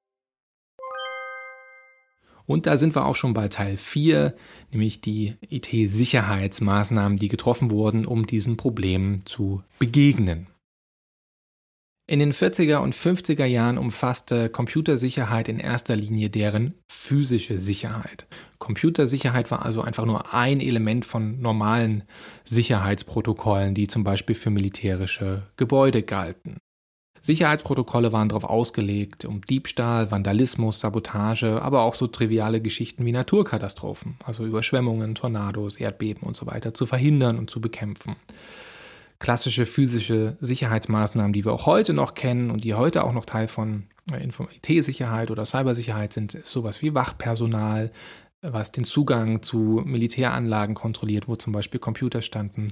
Und 2.45 2.65
da 2.65 2.75
sind 2.75 2.95
wir 2.95 3.05
auch 3.05 3.15
schon 3.15 3.33
bei 3.33 3.47
Teil 3.47 3.77
4, 3.77 4.35
nämlich 4.71 4.99
die 4.99 5.35
IT-Sicherheitsmaßnahmen, 5.49 7.17
die 7.17 7.29
getroffen 7.29 7.71
wurden, 7.71 8.05
um 8.05 8.25
diesen 8.27 8.57
Problemen 8.57 9.25
zu 9.25 9.63
begegnen. 9.79 10.47
In 12.11 12.19
den 12.19 12.33
40er 12.33 12.79
und 12.79 12.93
50er 12.93 13.45
Jahren 13.45 13.77
umfasste 13.77 14.49
Computersicherheit 14.49 15.47
in 15.47 15.59
erster 15.59 15.95
Linie 15.95 16.29
deren 16.29 16.73
physische 16.91 17.57
Sicherheit. 17.57 18.27
Computersicherheit 18.59 19.49
war 19.49 19.63
also 19.63 19.81
einfach 19.81 20.03
nur 20.03 20.33
ein 20.33 20.59
Element 20.59 21.05
von 21.05 21.39
normalen 21.39 22.03
Sicherheitsprotokollen, 22.43 23.75
die 23.75 23.87
zum 23.87 24.03
Beispiel 24.03 24.35
für 24.35 24.49
militärische 24.49 25.43
Gebäude 25.55 26.03
galten. 26.03 26.57
Sicherheitsprotokolle 27.21 28.11
waren 28.11 28.27
darauf 28.27 28.43
ausgelegt, 28.43 29.23
um 29.23 29.39
Diebstahl, 29.45 30.11
Vandalismus, 30.11 30.81
Sabotage, 30.81 31.61
aber 31.61 31.83
auch 31.83 31.95
so 31.95 32.07
triviale 32.07 32.59
Geschichten 32.59 33.05
wie 33.05 33.13
Naturkatastrophen, 33.13 34.17
also 34.25 34.45
Überschwemmungen, 34.45 35.15
Tornados, 35.15 35.77
Erdbeben 35.77 36.23
und 36.23 36.35
so 36.35 36.45
zu 36.73 36.85
verhindern 36.85 37.39
und 37.39 37.49
zu 37.49 37.61
bekämpfen 37.61 38.17
klassische 39.21 39.65
physische 39.65 40.35
Sicherheitsmaßnahmen, 40.41 41.31
die 41.31 41.45
wir 41.45 41.53
auch 41.53 41.67
heute 41.67 41.93
noch 41.93 42.15
kennen 42.15 42.49
und 42.49 42.63
die 42.63 42.73
heute 42.73 43.03
auch 43.03 43.13
noch 43.13 43.25
Teil 43.25 43.47
von 43.47 43.83
äh, 44.11 44.27
IT-Sicherheit 44.27 45.31
oder 45.31 45.45
Cybersicherheit 45.45 46.11
sind, 46.11 46.33
ist 46.33 46.51
sowas 46.51 46.81
wie 46.81 46.93
Wachpersonal, 46.93 47.91
was 48.41 48.71
den 48.71 48.83
Zugang 48.83 49.43
zu 49.43 49.83
Militäranlagen 49.85 50.73
kontrolliert, 50.73 51.27
wo 51.27 51.35
zum 51.35 51.53
Beispiel 51.53 51.79
Computer 51.79 52.23
standen, 52.23 52.69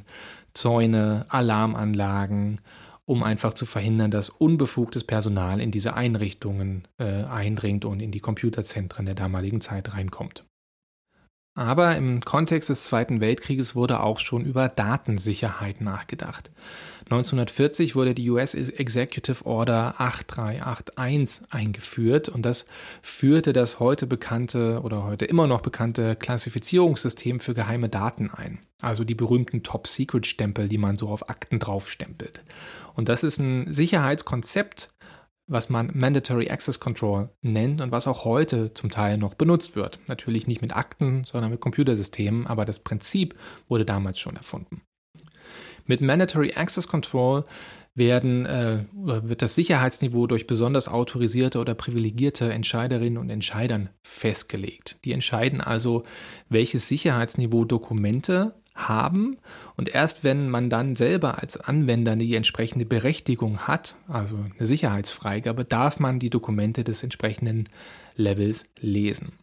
Zäune, 0.55 1.27
Alarmanlagen, 1.29 2.61
um 3.05 3.21
einfach 3.21 3.53
zu 3.53 3.67
verhindern, 3.67 4.09
dass 4.09 4.29
unbefugtes 4.29 5.03
Personal 5.03 5.61
in 5.61 5.69
diese 5.69 5.93
Einrichtungen 5.93 6.87
äh, 6.97 7.23
eindringt 7.23 7.85
und 7.85 7.99
in 8.01 8.11
die 8.11 8.21
Computerzentren 8.21 9.05
der 9.05 9.15
damaligen 9.15 9.61
Zeit 9.61 9.93
reinkommt. 9.93 10.43
Aber 11.59 11.97
im 11.97 12.21
Kontext 12.21 12.69
des 12.69 12.85
Zweiten 12.85 13.19
Weltkrieges 13.19 13.75
wurde 13.75 13.99
auch 13.99 14.21
schon 14.21 14.45
über 14.45 14.69
Datensicherheit 14.69 15.81
nachgedacht. 15.81 16.51
1940 17.07 17.97
wurde 17.97 18.13
die 18.13 18.29
US 18.29 18.53
Executive 18.53 19.45
Order 19.45 19.95
8381 19.97 21.51
eingeführt 21.51 22.29
und 22.29 22.43
das 22.45 22.65
führte 23.01 23.51
das 23.51 23.81
heute 23.81 24.07
bekannte 24.07 24.79
oder 24.83 25.03
heute 25.03 25.25
immer 25.25 25.47
noch 25.47 25.59
bekannte 25.59 26.15
Klassifizierungssystem 26.15 27.41
für 27.41 27.53
geheime 27.53 27.89
Daten 27.89 28.31
ein. 28.31 28.59
Also 28.81 29.03
die 29.03 29.15
berühmten 29.15 29.61
Top-Secret-Stempel, 29.61 30.69
die 30.69 30.77
man 30.77 30.95
so 30.95 31.09
auf 31.09 31.29
Akten 31.29 31.59
draufstempelt. 31.59 32.41
Und 32.95 33.09
das 33.09 33.23
ist 33.23 33.37
ein 33.37 33.73
Sicherheitskonzept, 33.73 34.91
was 35.49 35.69
man 35.69 35.91
Mandatory 35.93 36.49
Access 36.49 36.79
Control 36.79 37.29
nennt 37.41 37.81
und 37.81 37.91
was 37.91 38.07
auch 38.07 38.23
heute 38.23 38.73
zum 38.73 38.89
Teil 38.89 39.17
noch 39.17 39.33
benutzt 39.33 39.75
wird. 39.75 39.99
Natürlich 40.07 40.47
nicht 40.47 40.61
mit 40.61 40.75
Akten, 40.75 41.23
sondern 41.25 41.51
mit 41.51 41.59
Computersystemen, 41.59 42.47
aber 42.47 42.65
das 42.65 42.79
Prinzip 42.79 43.35
wurde 43.67 43.83
damals 43.83 44.19
schon 44.19 44.35
erfunden. 44.35 44.81
Mit 45.85 46.01
Mandatory 46.01 46.53
Access 46.53 46.87
Control 46.87 47.43
werden, 47.95 48.45
äh, 48.45 48.85
wird 48.93 49.41
das 49.41 49.55
Sicherheitsniveau 49.55 50.27
durch 50.27 50.45
besonders 50.45 50.87
autorisierte 50.87 51.59
oder 51.59 51.73
privilegierte 51.73 52.53
Entscheiderinnen 52.53 53.17
und 53.17 53.29
Entscheidern 53.29 53.89
festgelegt. 54.03 54.99
Die 55.03 55.11
entscheiden 55.11 55.61
also, 55.61 56.03
welches 56.47 56.87
Sicherheitsniveau 56.87 57.65
Dokumente 57.65 58.53
haben. 58.87 59.37
Und 59.75 59.89
erst 59.89 60.23
wenn 60.23 60.49
man 60.49 60.69
dann 60.69 60.95
selber 60.95 61.39
als 61.39 61.57
Anwender 61.57 62.15
die 62.15 62.35
entsprechende 62.35 62.85
Berechtigung 62.85 63.59
hat, 63.59 63.95
also 64.07 64.37
eine 64.57 64.65
Sicherheitsfreigabe, 64.65 65.65
darf 65.65 65.99
man 65.99 66.19
die 66.19 66.29
Dokumente 66.29 66.83
des 66.83 67.03
entsprechenden 67.03 67.67
Levels 68.15 68.65
lesen. 68.79 69.33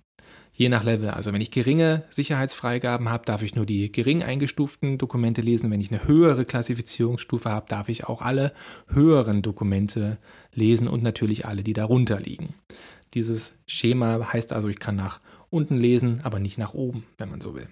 Je 0.53 0.71
nach 0.71 0.85
Level. 0.85 1.11
Also 1.11 1.35
wenn 1.35 1.43
ich 1.43 1.51
geringe 1.51 2.05
Sicherheitsfreigaben 2.09 3.11
habe, 3.11 3.27
darf 3.27 3.43
ich 3.43 3.55
nur 3.55 3.67
die 3.67 3.93
gering 3.93 4.23
eingestuften 4.23 4.97
Dokumente 4.97 5.43
lesen. 5.43 5.71
Wenn 5.71 5.83
ich 5.83 5.93
eine 5.93 6.07
höhere 6.07 6.47
Klassifizierungsstufe 6.47 7.51
habe, 7.51 7.67
darf 7.69 7.91
ich 7.91 8.05
auch 8.05 8.23
alle 8.23 8.55
höheren 8.89 9.43
Dokumente 9.43 10.17
lesen 10.55 10.89
und 10.89 11.03
natürlich 11.03 11.45
alle, 11.45 11.63
die 11.63 11.75
darunter 11.75 12.19
liegen. 12.19 12.55
Dieses 13.13 13.55
Schema 13.67 14.33
heißt 14.33 14.55
also, 14.55 14.69
ich 14.69 14.79
kann 14.79 14.97
nach 14.97 15.21
unten 15.51 15.77
lesen, 15.77 16.21
aber 16.23 16.39
nicht 16.39 16.57
nach 16.57 16.73
oben, 16.73 17.05
wenn 17.19 17.31
man 17.31 17.43
so 17.43 17.55
will. 17.55 17.69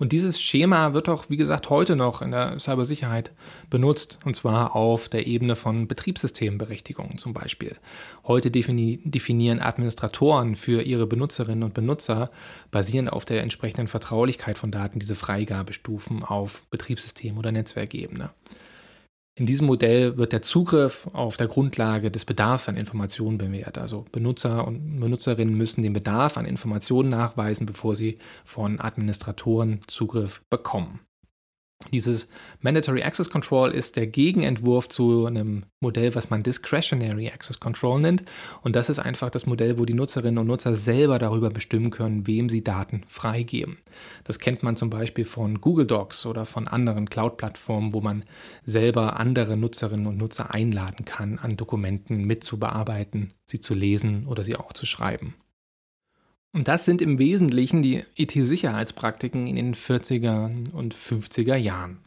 Und 0.00 0.12
dieses 0.12 0.40
Schema 0.40 0.94
wird 0.94 1.08
auch, 1.08 1.28
wie 1.28 1.36
gesagt, 1.36 1.70
heute 1.70 1.96
noch 1.96 2.22
in 2.22 2.30
der 2.30 2.60
Cybersicherheit 2.60 3.32
benutzt, 3.68 4.20
und 4.24 4.36
zwar 4.36 4.76
auf 4.76 5.08
der 5.08 5.26
Ebene 5.26 5.56
von 5.56 5.88
Betriebssystemberechtigungen 5.88 7.18
zum 7.18 7.34
Beispiel. 7.34 7.76
Heute 8.24 8.52
defini 8.52 9.00
definieren 9.02 9.60
Administratoren 9.60 10.54
für 10.54 10.82
ihre 10.82 11.08
Benutzerinnen 11.08 11.64
und 11.64 11.74
Benutzer 11.74 12.30
basierend 12.70 13.12
auf 13.12 13.24
der 13.24 13.42
entsprechenden 13.42 13.88
Vertraulichkeit 13.88 14.56
von 14.56 14.70
Daten 14.70 15.00
diese 15.00 15.16
Freigabestufen 15.16 16.22
auf 16.22 16.62
Betriebssystem- 16.70 17.36
oder 17.36 17.50
Netzwerkebene. 17.50 18.30
In 19.38 19.46
diesem 19.46 19.68
Modell 19.68 20.16
wird 20.16 20.32
der 20.32 20.42
Zugriff 20.42 21.08
auf 21.12 21.36
der 21.36 21.46
Grundlage 21.46 22.10
des 22.10 22.24
Bedarfs 22.24 22.68
an 22.68 22.76
Informationen 22.76 23.38
bewährt. 23.38 23.78
Also 23.78 24.04
Benutzer 24.10 24.66
und 24.66 24.98
Benutzerinnen 24.98 25.56
müssen 25.56 25.82
den 25.82 25.92
Bedarf 25.92 26.36
an 26.36 26.44
Informationen 26.44 27.10
nachweisen, 27.10 27.64
bevor 27.64 27.94
sie 27.94 28.18
von 28.44 28.80
Administratoren 28.80 29.80
Zugriff 29.86 30.42
bekommen. 30.50 30.98
Dieses 31.92 32.28
Mandatory 32.60 33.02
Access 33.02 33.30
Control 33.30 33.70
ist 33.70 33.96
der 33.96 34.08
Gegenentwurf 34.08 34.88
zu 34.88 35.26
einem 35.26 35.64
Modell, 35.80 36.14
was 36.14 36.28
man 36.28 36.42
Discretionary 36.42 37.28
Access 37.28 37.60
Control 37.60 38.00
nennt. 38.00 38.24
Und 38.62 38.76
das 38.76 38.90
ist 38.90 38.98
einfach 38.98 39.30
das 39.30 39.46
Modell, 39.46 39.78
wo 39.78 39.84
die 39.84 39.94
Nutzerinnen 39.94 40.38
und 40.38 40.48
Nutzer 40.48 40.74
selber 40.74 41.18
darüber 41.18 41.50
bestimmen 41.50 41.90
können, 41.90 42.26
wem 42.26 42.48
sie 42.48 42.62
Daten 42.62 43.04
freigeben. 43.06 43.78
Das 44.24 44.38
kennt 44.38 44.62
man 44.62 44.76
zum 44.76 44.90
Beispiel 44.90 45.24
von 45.24 45.60
Google 45.60 45.86
Docs 45.86 46.26
oder 46.26 46.44
von 46.44 46.68
anderen 46.68 47.08
Cloud-Plattformen, 47.08 47.94
wo 47.94 48.00
man 48.00 48.24
selber 48.64 49.18
andere 49.18 49.56
Nutzerinnen 49.56 50.06
und 50.06 50.18
Nutzer 50.18 50.52
einladen 50.52 51.04
kann, 51.04 51.38
an 51.38 51.56
Dokumenten 51.56 52.22
mitzubearbeiten, 52.22 53.32
sie 53.46 53.60
zu 53.60 53.74
lesen 53.74 54.26
oder 54.26 54.42
sie 54.42 54.56
auch 54.56 54.72
zu 54.72 54.84
schreiben. 54.84 55.34
Und 56.52 56.66
das 56.66 56.84
sind 56.84 57.02
im 57.02 57.18
Wesentlichen 57.18 57.82
die 57.82 58.04
IT-Sicherheitspraktiken 58.16 59.46
in 59.46 59.56
den 59.56 59.74
40er 59.74 60.72
und 60.72 60.94
50er 60.94 61.56
Jahren. 61.56 61.98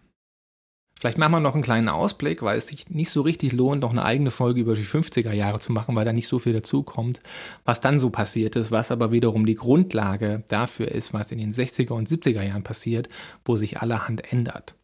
Vielleicht 1.02 1.18
machen 1.18 1.32
wir 1.32 1.40
noch 1.40 1.56
einen 1.56 1.64
kleinen 1.64 1.90
Ausblick, 1.90 2.44
weil 2.44 2.60
es 2.60 2.68
sich 2.68 2.88
nicht 2.90 3.10
so 3.10 3.22
richtig 3.22 3.54
lohnt, 3.54 3.82
noch 3.82 3.90
eine 3.90 4.06
eigene 4.06 4.30
Folge 4.30 4.62
über 4.62 4.76
die 4.76 4.86
50er 4.86 5.32
Jahre 5.34 5.60
zu 5.60 5.72
machen, 5.72 5.96
weil 5.96 6.06
da 6.06 6.14
nicht 6.14 6.28
so 6.28 6.38
viel 6.38 6.54
dazukommt, 6.54 7.20
was 7.66 7.82
dann 7.82 7.98
so 7.98 8.12
passiert 8.12 8.56
ist, 8.56 8.70
was 8.70 8.92
aber 8.92 9.12
wiederum 9.12 9.48
die 9.48 9.56
Grundlage 9.56 10.44
dafür 10.48 10.90
ist, 10.90 11.12
was 11.12 11.32
in 11.32 11.40
den 11.40 11.54
60er 11.54 11.94
und 11.94 12.08
70er 12.08 12.44
Jahren 12.44 12.62
passiert, 12.62 13.10
wo 13.46 13.58
sich 13.58 13.82
allerhand 13.82 14.32
ändert. 14.32 14.76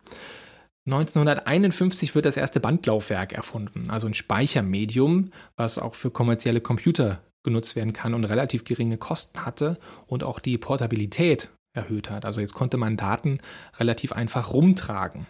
1951 0.88 2.16
wird 2.16 2.26
das 2.26 2.38
erste 2.38 2.62
Bandlaufwerk 2.62 3.34
erfunden, 3.34 3.92
also 3.92 4.08
ein 4.08 4.16
Speichermedium, 4.16 5.32
was 5.56 5.78
auch 5.78 5.94
für 5.94 6.10
kommerzielle 6.10 6.62
Computer 6.62 7.22
genutzt 7.48 7.78
werden 7.78 7.94
kann 7.94 8.14
und 8.14 8.26
relativ 8.26 8.66
geringe 8.66 8.98
Kosten 8.98 9.46
hatte 9.46 9.80
und 10.06 10.22
auch 10.24 10.40
die 10.40 10.58
Portabilität 10.58 11.50
erhöht 11.74 12.10
hat. 12.10 12.26
Also 12.26 12.42
jetzt 12.42 12.54
konnte 12.54 12.76
man 12.76 12.98
Daten 12.98 13.40
relativ 13.80 14.12
einfach 14.12 14.52
rumtragen. 14.52 15.28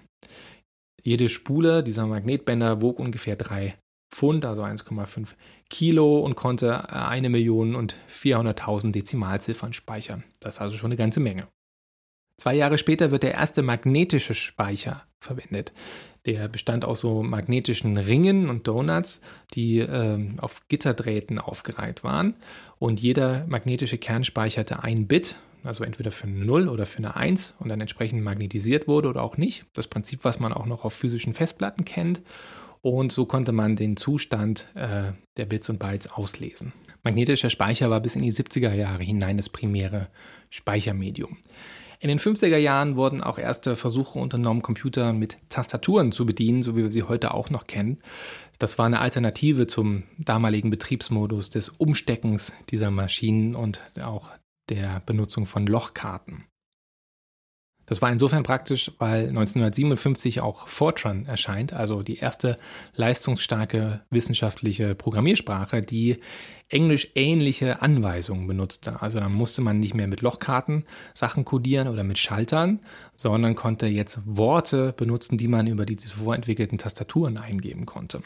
Jede 1.04 1.30
Spule 1.30 1.84
dieser 1.84 2.08
Magnetbänder 2.08 2.82
wog 2.82 2.98
ungefähr 3.00 3.36
3 3.36 3.78
Pfund, 4.12 4.46
also 4.46 4.64
1,5 4.64 5.36
Kilo 5.70 6.20
und 6.20 6.36
konnte 6.36 6.90
eine 6.90 7.30
Million 7.30 7.76
und 7.76 8.00
400.000 8.10 8.92
Dezimalziffern 8.94 9.74
speichern. 9.74 10.24
Das 10.40 10.56
ist 10.56 10.62
also 10.62 10.76
schon 10.76 10.88
eine 10.88 10.98
ganze 10.98 11.20
Menge. 11.20 11.48
Zwei 12.38 12.54
Jahre 12.54 12.78
später 12.78 13.10
wird 13.10 13.24
der 13.24 13.34
erste 13.34 13.64
magnetische 13.64 14.36
Speicher 14.36 15.04
verwendet. 15.20 15.74
Der 16.28 16.48
bestand 16.48 16.86
aus 16.86 17.00
so 17.00 17.24
magnetischen 17.24 17.98
Ringen 17.98 18.50
und 18.50 18.68
Donuts, 18.68 19.22
die 19.54 19.80
äh, 19.80 20.30
auf 20.38 20.68
Gitterdrähten 20.68 21.40
aufgereiht 21.40 22.04
waren. 22.04 22.36
Und 22.78 23.00
jeder 23.00 23.46
magnetische 23.48 23.98
Kern 23.98 24.24
speicherte 24.24 24.84
ein 24.84 25.08
Bit, 25.08 25.38
also 25.64 25.84
entweder 25.84 26.12
für 26.12 26.28
eine 26.28 26.46
0 26.46 26.68
oder 26.68 26.86
für 26.86 27.00
eine 27.00 27.16
1 27.16 27.56
und 27.60 27.70
dann 27.70 27.82
entsprechend 27.82 28.24
magnetisiert 28.24 28.88
wurde 28.88 29.10
oder 29.10 29.24
auch 29.24 29.38
nicht. 29.38 29.66
Das 29.74 29.88
Prinzip, 29.88 30.24
was 30.24 30.40
man 30.40 30.54
auch 30.54 30.68
noch 30.68 30.86
auf 30.86 30.94
physischen 30.94 31.34
Festplatten 31.34 31.86
kennt. 31.86 32.22
Und 32.82 33.12
so 33.12 33.26
konnte 33.26 33.52
man 33.52 33.76
den 33.76 33.98
Zustand 33.98 34.68
äh, 34.76 35.14
der 35.38 35.46
Bits 35.46 35.70
und 35.70 35.80
Bytes 35.80 36.08
auslesen. 36.12 36.74
Magnetischer 37.04 37.50
Speicher 37.50 37.90
war 37.90 38.00
bis 38.00 38.16
in 38.16 38.22
die 38.22 38.32
70er 38.32 38.74
Jahre 38.74 39.04
hinein 39.04 39.38
das 39.38 39.50
primäre 39.50 40.10
Speichermedium. 40.52 41.38
In 42.00 42.10
den 42.10 42.20
50er 42.20 42.58
Jahren 42.58 42.96
wurden 42.96 43.24
auch 43.24 43.40
erste 43.40 43.76
Versuche 43.76 44.20
unternommen, 44.20 44.62
Computer 44.62 45.14
mit 45.14 45.38
Tastaturen 45.50 46.12
zu 46.12 46.26
bedienen, 46.26 46.62
so 46.62 46.76
wie 46.76 46.84
wir 46.84 46.92
sie 46.92 47.04
heute 47.04 47.34
auch 47.34 47.50
noch 47.50 47.66
kennen. 47.66 48.00
Das 48.60 48.78
war 48.78 48.86
eine 48.86 49.00
Alternative 49.00 49.66
zum 49.66 50.04
damaligen 50.20 50.70
Betriebsmodus 50.70 51.50
des 51.50 51.70
Umsteckens 51.70 52.54
dieser 52.70 52.92
Maschinen 52.92 53.56
und 53.56 53.82
auch 54.02 54.30
der 54.70 55.02
Benutzung 55.06 55.46
von 55.46 55.66
Lochkarten. 55.66 56.46
Das 57.88 58.02
war 58.02 58.12
insofern 58.12 58.44
praktisch, 58.44 58.92
weil 59.00 59.30
1957 59.30 60.42
auch 60.42 60.68
Fortran 60.68 61.26
erscheint, 61.26 61.72
also 61.74 62.04
die 62.04 62.18
erste 62.18 62.60
leistungsstarke 62.94 64.02
wissenschaftliche 64.10 64.94
Programmiersprache, 64.94 65.82
die 65.82 66.20
englisch-ähnliche 66.68 67.82
Anweisungen 67.82 68.46
benutzte. 68.46 69.02
Also 69.02 69.22
dann 69.22 69.32
musste 69.32 69.62
man 69.62 69.80
nicht 69.80 69.94
mehr 69.94 70.08
mit 70.08 70.22
Lochkarten 70.22 70.84
Sachen 71.14 71.46
codieren 71.46 71.88
oder 71.88 72.04
mit 72.04 72.18
Schaltern, 72.18 72.82
sondern 73.16 73.56
konnte 73.56 73.88
jetzt 73.88 74.20
Worte 74.26 74.92
benutzen, 74.92 75.38
die 75.38 75.48
man 75.48 75.66
über 75.66 75.86
die 75.86 75.96
zuvor 75.96 76.36
entwickelten 76.36 76.78
Tastaturen 76.78 77.38
eingeben 77.38 77.86
konnte. 77.86 78.22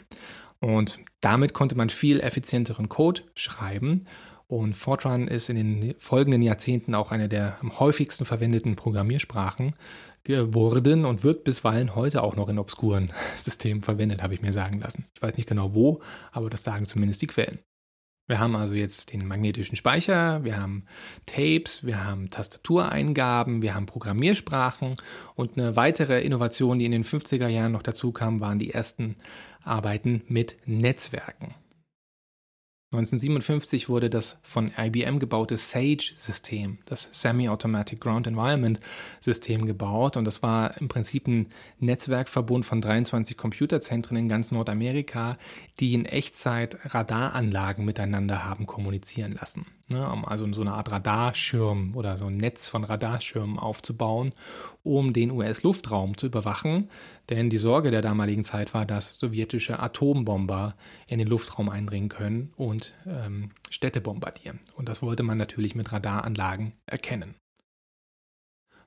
Und 0.58 0.98
damit 1.20 1.54
konnte 1.54 1.76
man 1.76 1.88
viel 1.88 2.18
effizienteren 2.18 2.88
Code 2.88 3.22
schreiben 3.34 4.06
und 4.52 4.74
Fortran 4.74 5.28
ist 5.28 5.48
in 5.48 5.56
den 5.56 5.94
folgenden 5.96 6.42
Jahrzehnten 6.42 6.94
auch 6.94 7.10
eine 7.10 7.26
der 7.30 7.56
am 7.62 7.80
häufigsten 7.80 8.26
verwendeten 8.26 8.76
Programmiersprachen 8.76 9.74
geworden 10.24 11.06
und 11.06 11.24
wird 11.24 11.44
bisweilen 11.44 11.94
heute 11.94 12.22
auch 12.22 12.36
noch 12.36 12.50
in 12.50 12.58
obskuren 12.58 13.14
Systemen 13.38 13.80
verwendet, 13.80 14.22
habe 14.22 14.34
ich 14.34 14.42
mir 14.42 14.52
sagen 14.52 14.78
lassen. 14.78 15.06
Ich 15.14 15.22
weiß 15.22 15.38
nicht 15.38 15.48
genau 15.48 15.72
wo, 15.72 16.02
aber 16.32 16.50
das 16.50 16.64
sagen 16.64 16.84
zumindest 16.84 17.22
die 17.22 17.28
Quellen. 17.28 17.60
Wir 18.26 18.40
haben 18.40 18.54
also 18.54 18.74
jetzt 18.74 19.14
den 19.14 19.26
magnetischen 19.26 19.74
Speicher, 19.74 20.44
wir 20.44 20.60
haben 20.60 20.84
Tapes, 21.24 21.86
wir 21.86 22.04
haben 22.04 22.28
Tastatureingaben, 22.28 23.62
wir 23.62 23.74
haben 23.74 23.86
Programmiersprachen 23.86 24.96
und 25.34 25.56
eine 25.56 25.76
weitere 25.76 26.20
Innovation, 26.20 26.78
die 26.78 26.84
in 26.84 26.92
den 26.92 27.04
50er 27.04 27.48
Jahren 27.48 27.72
noch 27.72 27.82
dazu 27.82 28.12
kam, 28.12 28.40
waren 28.40 28.58
die 28.58 28.70
ersten 28.70 29.16
Arbeiten 29.64 30.24
mit 30.28 30.58
Netzwerken. 30.66 31.54
1957 32.92 33.88
wurde 33.88 34.10
das 34.10 34.38
von 34.42 34.70
IBM 34.76 35.18
gebaute 35.18 35.56
SAGE-System, 35.56 36.78
das 36.84 37.08
Semi-Automatic 37.10 38.00
Ground 38.02 38.26
Environment-System, 38.26 39.64
gebaut. 39.64 40.18
Und 40.18 40.26
das 40.26 40.42
war 40.42 40.76
im 40.78 40.88
Prinzip 40.88 41.26
ein 41.26 41.46
Netzwerkverbund 41.78 42.66
von 42.66 42.82
23 42.82 43.38
Computerzentren 43.38 44.18
in 44.18 44.28
ganz 44.28 44.50
Nordamerika, 44.50 45.38
die 45.80 45.94
in 45.94 46.04
Echtzeit 46.04 46.76
Radaranlagen 46.84 47.86
miteinander 47.86 48.44
haben 48.44 48.66
kommunizieren 48.66 49.32
lassen. 49.32 49.64
Ne, 49.88 50.06
also 50.26 50.50
so 50.52 50.60
eine 50.60 50.72
Art 50.72 50.90
Radarschirm 50.90 51.94
oder 51.96 52.16
so 52.16 52.26
ein 52.26 52.36
Netz 52.36 52.68
von 52.68 52.84
Radarschirmen 52.84 53.58
aufzubauen, 53.58 54.34
um 54.82 55.12
den 55.12 55.30
US-Luftraum 55.30 56.16
zu 56.16 56.26
überwachen. 56.26 56.88
Denn 57.30 57.50
die 57.50 57.58
Sorge 57.58 57.90
der 57.90 58.02
damaligen 58.02 58.44
Zeit 58.44 58.74
war, 58.74 58.84
dass 58.84 59.18
sowjetische 59.18 59.78
Atombomber 59.78 60.76
in 61.06 61.18
den 61.18 61.28
Luftraum 61.28 61.68
eindringen 61.68 62.08
können 62.08 62.52
und 62.56 62.94
ähm, 63.06 63.50
Städte 63.70 64.00
bombardieren. 64.00 64.60
Und 64.74 64.88
das 64.88 65.02
wollte 65.02 65.22
man 65.22 65.38
natürlich 65.38 65.74
mit 65.74 65.92
Radaranlagen 65.92 66.72
erkennen. 66.86 67.34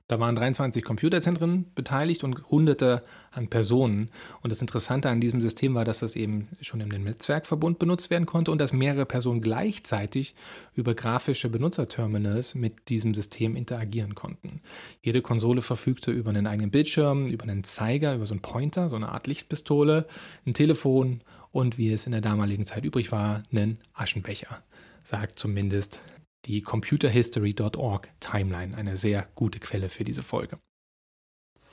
Da 0.08 0.20
waren 0.20 0.36
23 0.36 0.84
Computerzentren 0.84 1.66
beteiligt 1.74 2.22
und 2.22 2.48
hunderte 2.48 3.02
an 3.32 3.48
Personen. 3.48 4.10
Und 4.40 4.50
das 4.50 4.60
Interessante 4.60 5.08
an 5.08 5.20
diesem 5.20 5.40
System 5.40 5.74
war, 5.74 5.84
dass 5.84 5.98
das 5.98 6.14
eben 6.14 6.48
schon 6.60 6.80
im 6.80 6.88
Netzwerkverbund 6.88 7.80
benutzt 7.80 8.08
werden 8.08 8.24
konnte 8.24 8.52
und 8.52 8.60
dass 8.60 8.72
mehrere 8.72 9.04
Personen 9.04 9.40
gleichzeitig 9.40 10.36
über 10.74 10.94
grafische 10.94 11.48
Benutzerterminals 11.48 12.54
mit 12.54 12.88
diesem 12.88 13.14
System 13.14 13.56
interagieren 13.56 14.14
konnten. 14.14 14.60
Jede 15.02 15.22
Konsole 15.22 15.60
verfügte 15.60 16.12
über 16.12 16.30
einen 16.30 16.46
eigenen 16.46 16.70
Bildschirm, 16.70 17.26
über 17.26 17.42
einen 17.42 17.64
Zeiger, 17.64 18.14
über 18.14 18.26
so 18.26 18.34
einen 18.34 18.42
Pointer, 18.42 18.88
so 18.88 18.94
eine 18.94 19.08
Art 19.08 19.26
Lichtpistole, 19.26 20.06
ein 20.46 20.54
Telefon 20.54 21.22
und 21.50 21.78
wie 21.78 21.92
es 21.92 22.06
in 22.06 22.12
der 22.12 22.20
damaligen 22.20 22.64
Zeit 22.64 22.84
übrig 22.84 23.10
war, 23.10 23.42
einen 23.50 23.78
Aschenbecher. 23.92 24.62
Sagt 25.02 25.38
zumindest 25.38 26.00
die 26.46 26.62
computerhistory.org 26.62 28.08
Timeline, 28.20 28.76
eine 28.76 28.96
sehr 28.96 29.28
gute 29.34 29.58
Quelle 29.58 29.88
für 29.88 30.04
diese 30.04 30.22
Folge. 30.22 30.58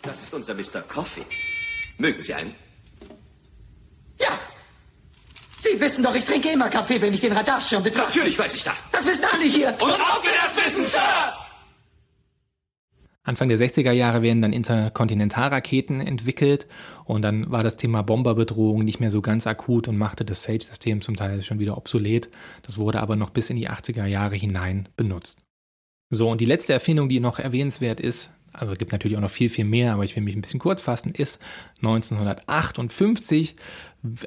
Das 0.01 0.21
ist 0.23 0.33
unser 0.33 0.53
Mr. 0.53 0.81
Coffee. 0.87 1.25
Mögen 1.97 2.21
Sie 2.21 2.33
einen? 2.33 2.55
Ja! 4.19 4.39
Sie 5.59 5.79
wissen 5.79 6.03
doch, 6.03 6.13
ich 6.13 6.25
trinke 6.25 6.49
immer 6.49 6.69
Kaffee, 6.69 7.01
wenn 7.01 7.13
ich 7.13 7.21
den 7.21 7.31
Radarschirm 7.31 7.83
betrachte. 7.83 8.09
Natürlich 8.09 8.37
weiß 8.37 8.53
ich 8.53 8.63
das. 8.63 8.83
Das 8.91 9.05
wissen 9.05 9.25
alle 9.31 9.45
hier. 9.45 9.69
Und 9.79 9.91
auch 9.91 10.23
wir 10.23 10.33
das 10.33 10.57
wissen, 10.57 10.85
Sir! 10.87 11.33
Anfang 13.23 13.47
der 13.47 13.57
60er 13.57 13.91
Jahre 13.91 14.21
werden 14.21 14.41
dann 14.41 14.51
Interkontinentalraketen 14.51 16.01
entwickelt 16.01 16.67
und 17.05 17.21
dann 17.21 17.49
war 17.49 17.63
das 17.63 17.77
Thema 17.77 18.01
Bomberbedrohung 18.01 18.83
nicht 18.83 18.99
mehr 18.99 19.11
so 19.11 19.21
ganz 19.21 19.47
akut 19.47 19.87
und 19.87 19.97
machte 19.97 20.25
das 20.25 20.43
SAGE-System 20.43 21.01
zum 21.01 21.15
Teil 21.15 21.41
schon 21.41 21.59
wieder 21.59 21.77
obsolet. 21.77 22.29
Das 22.63 22.77
wurde 22.77 22.99
aber 22.99 23.15
noch 23.15 23.29
bis 23.29 23.49
in 23.49 23.55
die 23.55 23.69
80er 23.69 24.05
Jahre 24.05 24.35
hinein 24.35 24.89
benutzt. 24.97 25.39
So, 26.09 26.29
und 26.29 26.41
die 26.41 26.45
letzte 26.45 26.73
Erfindung, 26.73 27.07
die 27.07 27.21
noch 27.21 27.39
erwähnenswert 27.39 28.01
ist, 28.01 28.31
also 28.51 28.73
es 28.73 28.77
gibt 28.77 28.91
natürlich 28.91 29.17
auch 29.17 29.21
noch 29.21 29.31
viel, 29.31 29.49
viel 29.49 29.65
mehr, 29.65 29.93
aber 29.93 30.03
ich 30.03 30.15
will 30.15 30.23
mich 30.23 30.35
ein 30.35 30.41
bisschen 30.41 30.59
kurz 30.59 30.81
fassen, 30.81 31.11
ist 31.11 31.41
1958 31.77 33.55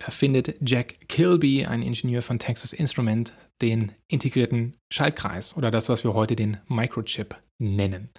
erfindet 0.01 0.57
Jack 0.65 1.09
Kilby, 1.09 1.67
ein 1.67 1.83
Ingenieur 1.83 2.23
von 2.23 2.39
Texas 2.39 2.73
Instrument, 2.73 3.35
den 3.63 3.93
integrierten 4.09 4.77
Schaltkreis 4.91 5.57
oder 5.57 5.71
das, 5.71 5.89
was 5.89 6.03
wir 6.03 6.15
heute 6.15 6.35
den 6.35 6.57
Microchip 6.67 7.37
nennen. 7.59 8.11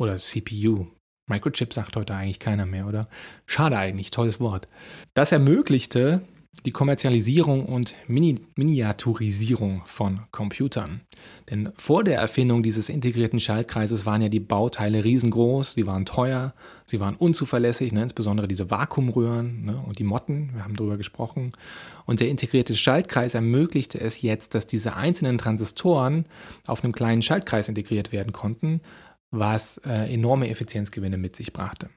Oder 0.00 0.16
CPU. 0.16 0.86
Microchip 1.28 1.74
sagt 1.74 1.94
heute 1.94 2.14
eigentlich 2.14 2.38
keiner 2.38 2.64
mehr, 2.64 2.86
oder? 2.86 3.06
Schade 3.44 3.76
eigentlich, 3.76 4.10
tolles 4.10 4.40
Wort. 4.40 4.66
Das 5.12 5.30
ermöglichte 5.30 6.22
die 6.64 6.72
Kommerzialisierung 6.72 7.66
und 7.66 7.94
Mini 8.06 8.40
Miniaturisierung 8.56 9.82
von 9.84 10.20
Computern. 10.30 11.02
Denn 11.50 11.70
vor 11.76 12.02
der 12.02 12.18
Erfindung 12.18 12.62
dieses 12.62 12.88
integrierten 12.88 13.40
Schaltkreises 13.40 14.04
waren 14.04 14.22
ja 14.22 14.28
die 14.28 14.40
Bauteile 14.40 15.04
riesengroß, 15.04 15.74
sie 15.74 15.86
waren 15.86 16.06
teuer, 16.06 16.54
sie 16.86 16.98
waren 16.98 17.14
unzuverlässig, 17.14 17.92
ne, 17.92 18.02
insbesondere 18.02 18.48
diese 18.48 18.70
Vakuumröhren 18.70 19.64
ne, 19.64 19.82
und 19.86 19.98
die 19.98 20.04
Motten, 20.04 20.50
wir 20.54 20.64
haben 20.64 20.76
darüber 20.76 20.96
gesprochen. 20.96 21.52
Und 22.04 22.20
der 22.20 22.28
integrierte 22.28 22.76
Schaltkreis 22.76 23.34
ermöglichte 23.34 24.00
es 24.00 24.22
jetzt, 24.22 24.54
dass 24.54 24.66
diese 24.66 24.96
einzelnen 24.96 25.38
Transistoren 25.38 26.24
auf 26.66 26.82
einem 26.82 26.92
kleinen 26.92 27.22
Schaltkreis 27.22 27.68
integriert 27.68 28.12
werden 28.12 28.32
konnten, 28.32 28.80
was 29.30 29.78
äh, 29.84 30.12
enorme 30.12 30.48
Effizienzgewinne 30.50 31.16
mit 31.16 31.36
sich 31.36 31.52
brachte. 31.52 31.90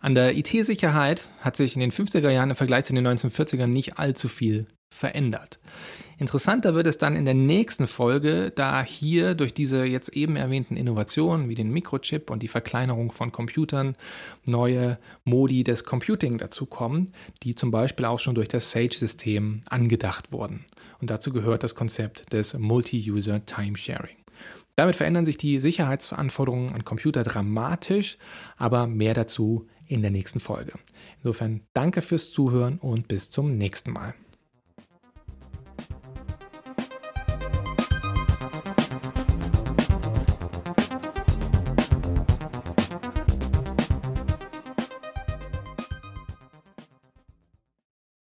An 0.00 0.12
der 0.12 0.36
IT-Sicherheit 0.36 1.28
hat 1.40 1.56
sich 1.56 1.74
in 1.74 1.80
den 1.80 1.90
50er 1.90 2.28
Jahren 2.28 2.50
im 2.50 2.56
Vergleich 2.56 2.84
zu 2.84 2.94
den 2.94 3.06
1940ern 3.06 3.68
nicht 3.68 3.98
allzu 3.98 4.28
viel 4.28 4.66
verändert. 4.94 5.58
Interessanter 6.18 6.74
wird 6.74 6.86
es 6.86 6.98
dann 6.98 7.16
in 7.16 7.24
der 7.24 7.34
nächsten 7.34 7.86
Folge, 7.86 8.52
da 8.54 8.84
hier 8.84 9.34
durch 9.34 9.54
diese 9.54 9.84
jetzt 9.84 10.10
eben 10.10 10.36
erwähnten 10.36 10.76
Innovationen 10.76 11.48
wie 11.48 11.54
den 11.54 11.70
Mikrochip 11.70 12.30
und 12.30 12.42
die 12.42 12.48
Verkleinerung 12.48 13.10
von 13.10 13.32
Computern 13.32 13.96
neue 14.44 14.98
Modi 15.24 15.64
des 15.64 15.84
Computing 15.84 16.38
dazukommen, 16.38 17.10
die 17.42 17.54
zum 17.54 17.70
Beispiel 17.70 18.06
auch 18.06 18.20
schon 18.20 18.34
durch 18.34 18.48
das 18.48 18.70
Sage-System 18.70 19.62
angedacht 19.68 20.30
wurden. 20.30 20.64
Und 21.00 21.10
dazu 21.10 21.32
gehört 21.32 21.64
das 21.64 21.74
Konzept 21.74 22.32
des 22.32 22.56
Multi-User 22.56 23.44
Timesharing. 23.44 24.23
Damit 24.76 24.96
verändern 24.96 25.24
sich 25.24 25.38
die 25.38 25.60
Sicherheitsanforderungen 25.60 26.72
an 26.74 26.84
Computer 26.84 27.22
dramatisch, 27.22 28.18
aber 28.56 28.86
mehr 28.86 29.14
dazu 29.14 29.68
in 29.86 30.02
der 30.02 30.10
nächsten 30.10 30.40
Folge. 30.40 30.72
Insofern 31.18 31.60
danke 31.74 32.02
fürs 32.02 32.32
Zuhören 32.32 32.78
und 32.78 33.06
bis 33.06 33.30
zum 33.30 33.56
nächsten 33.56 33.92
Mal. 33.92 34.14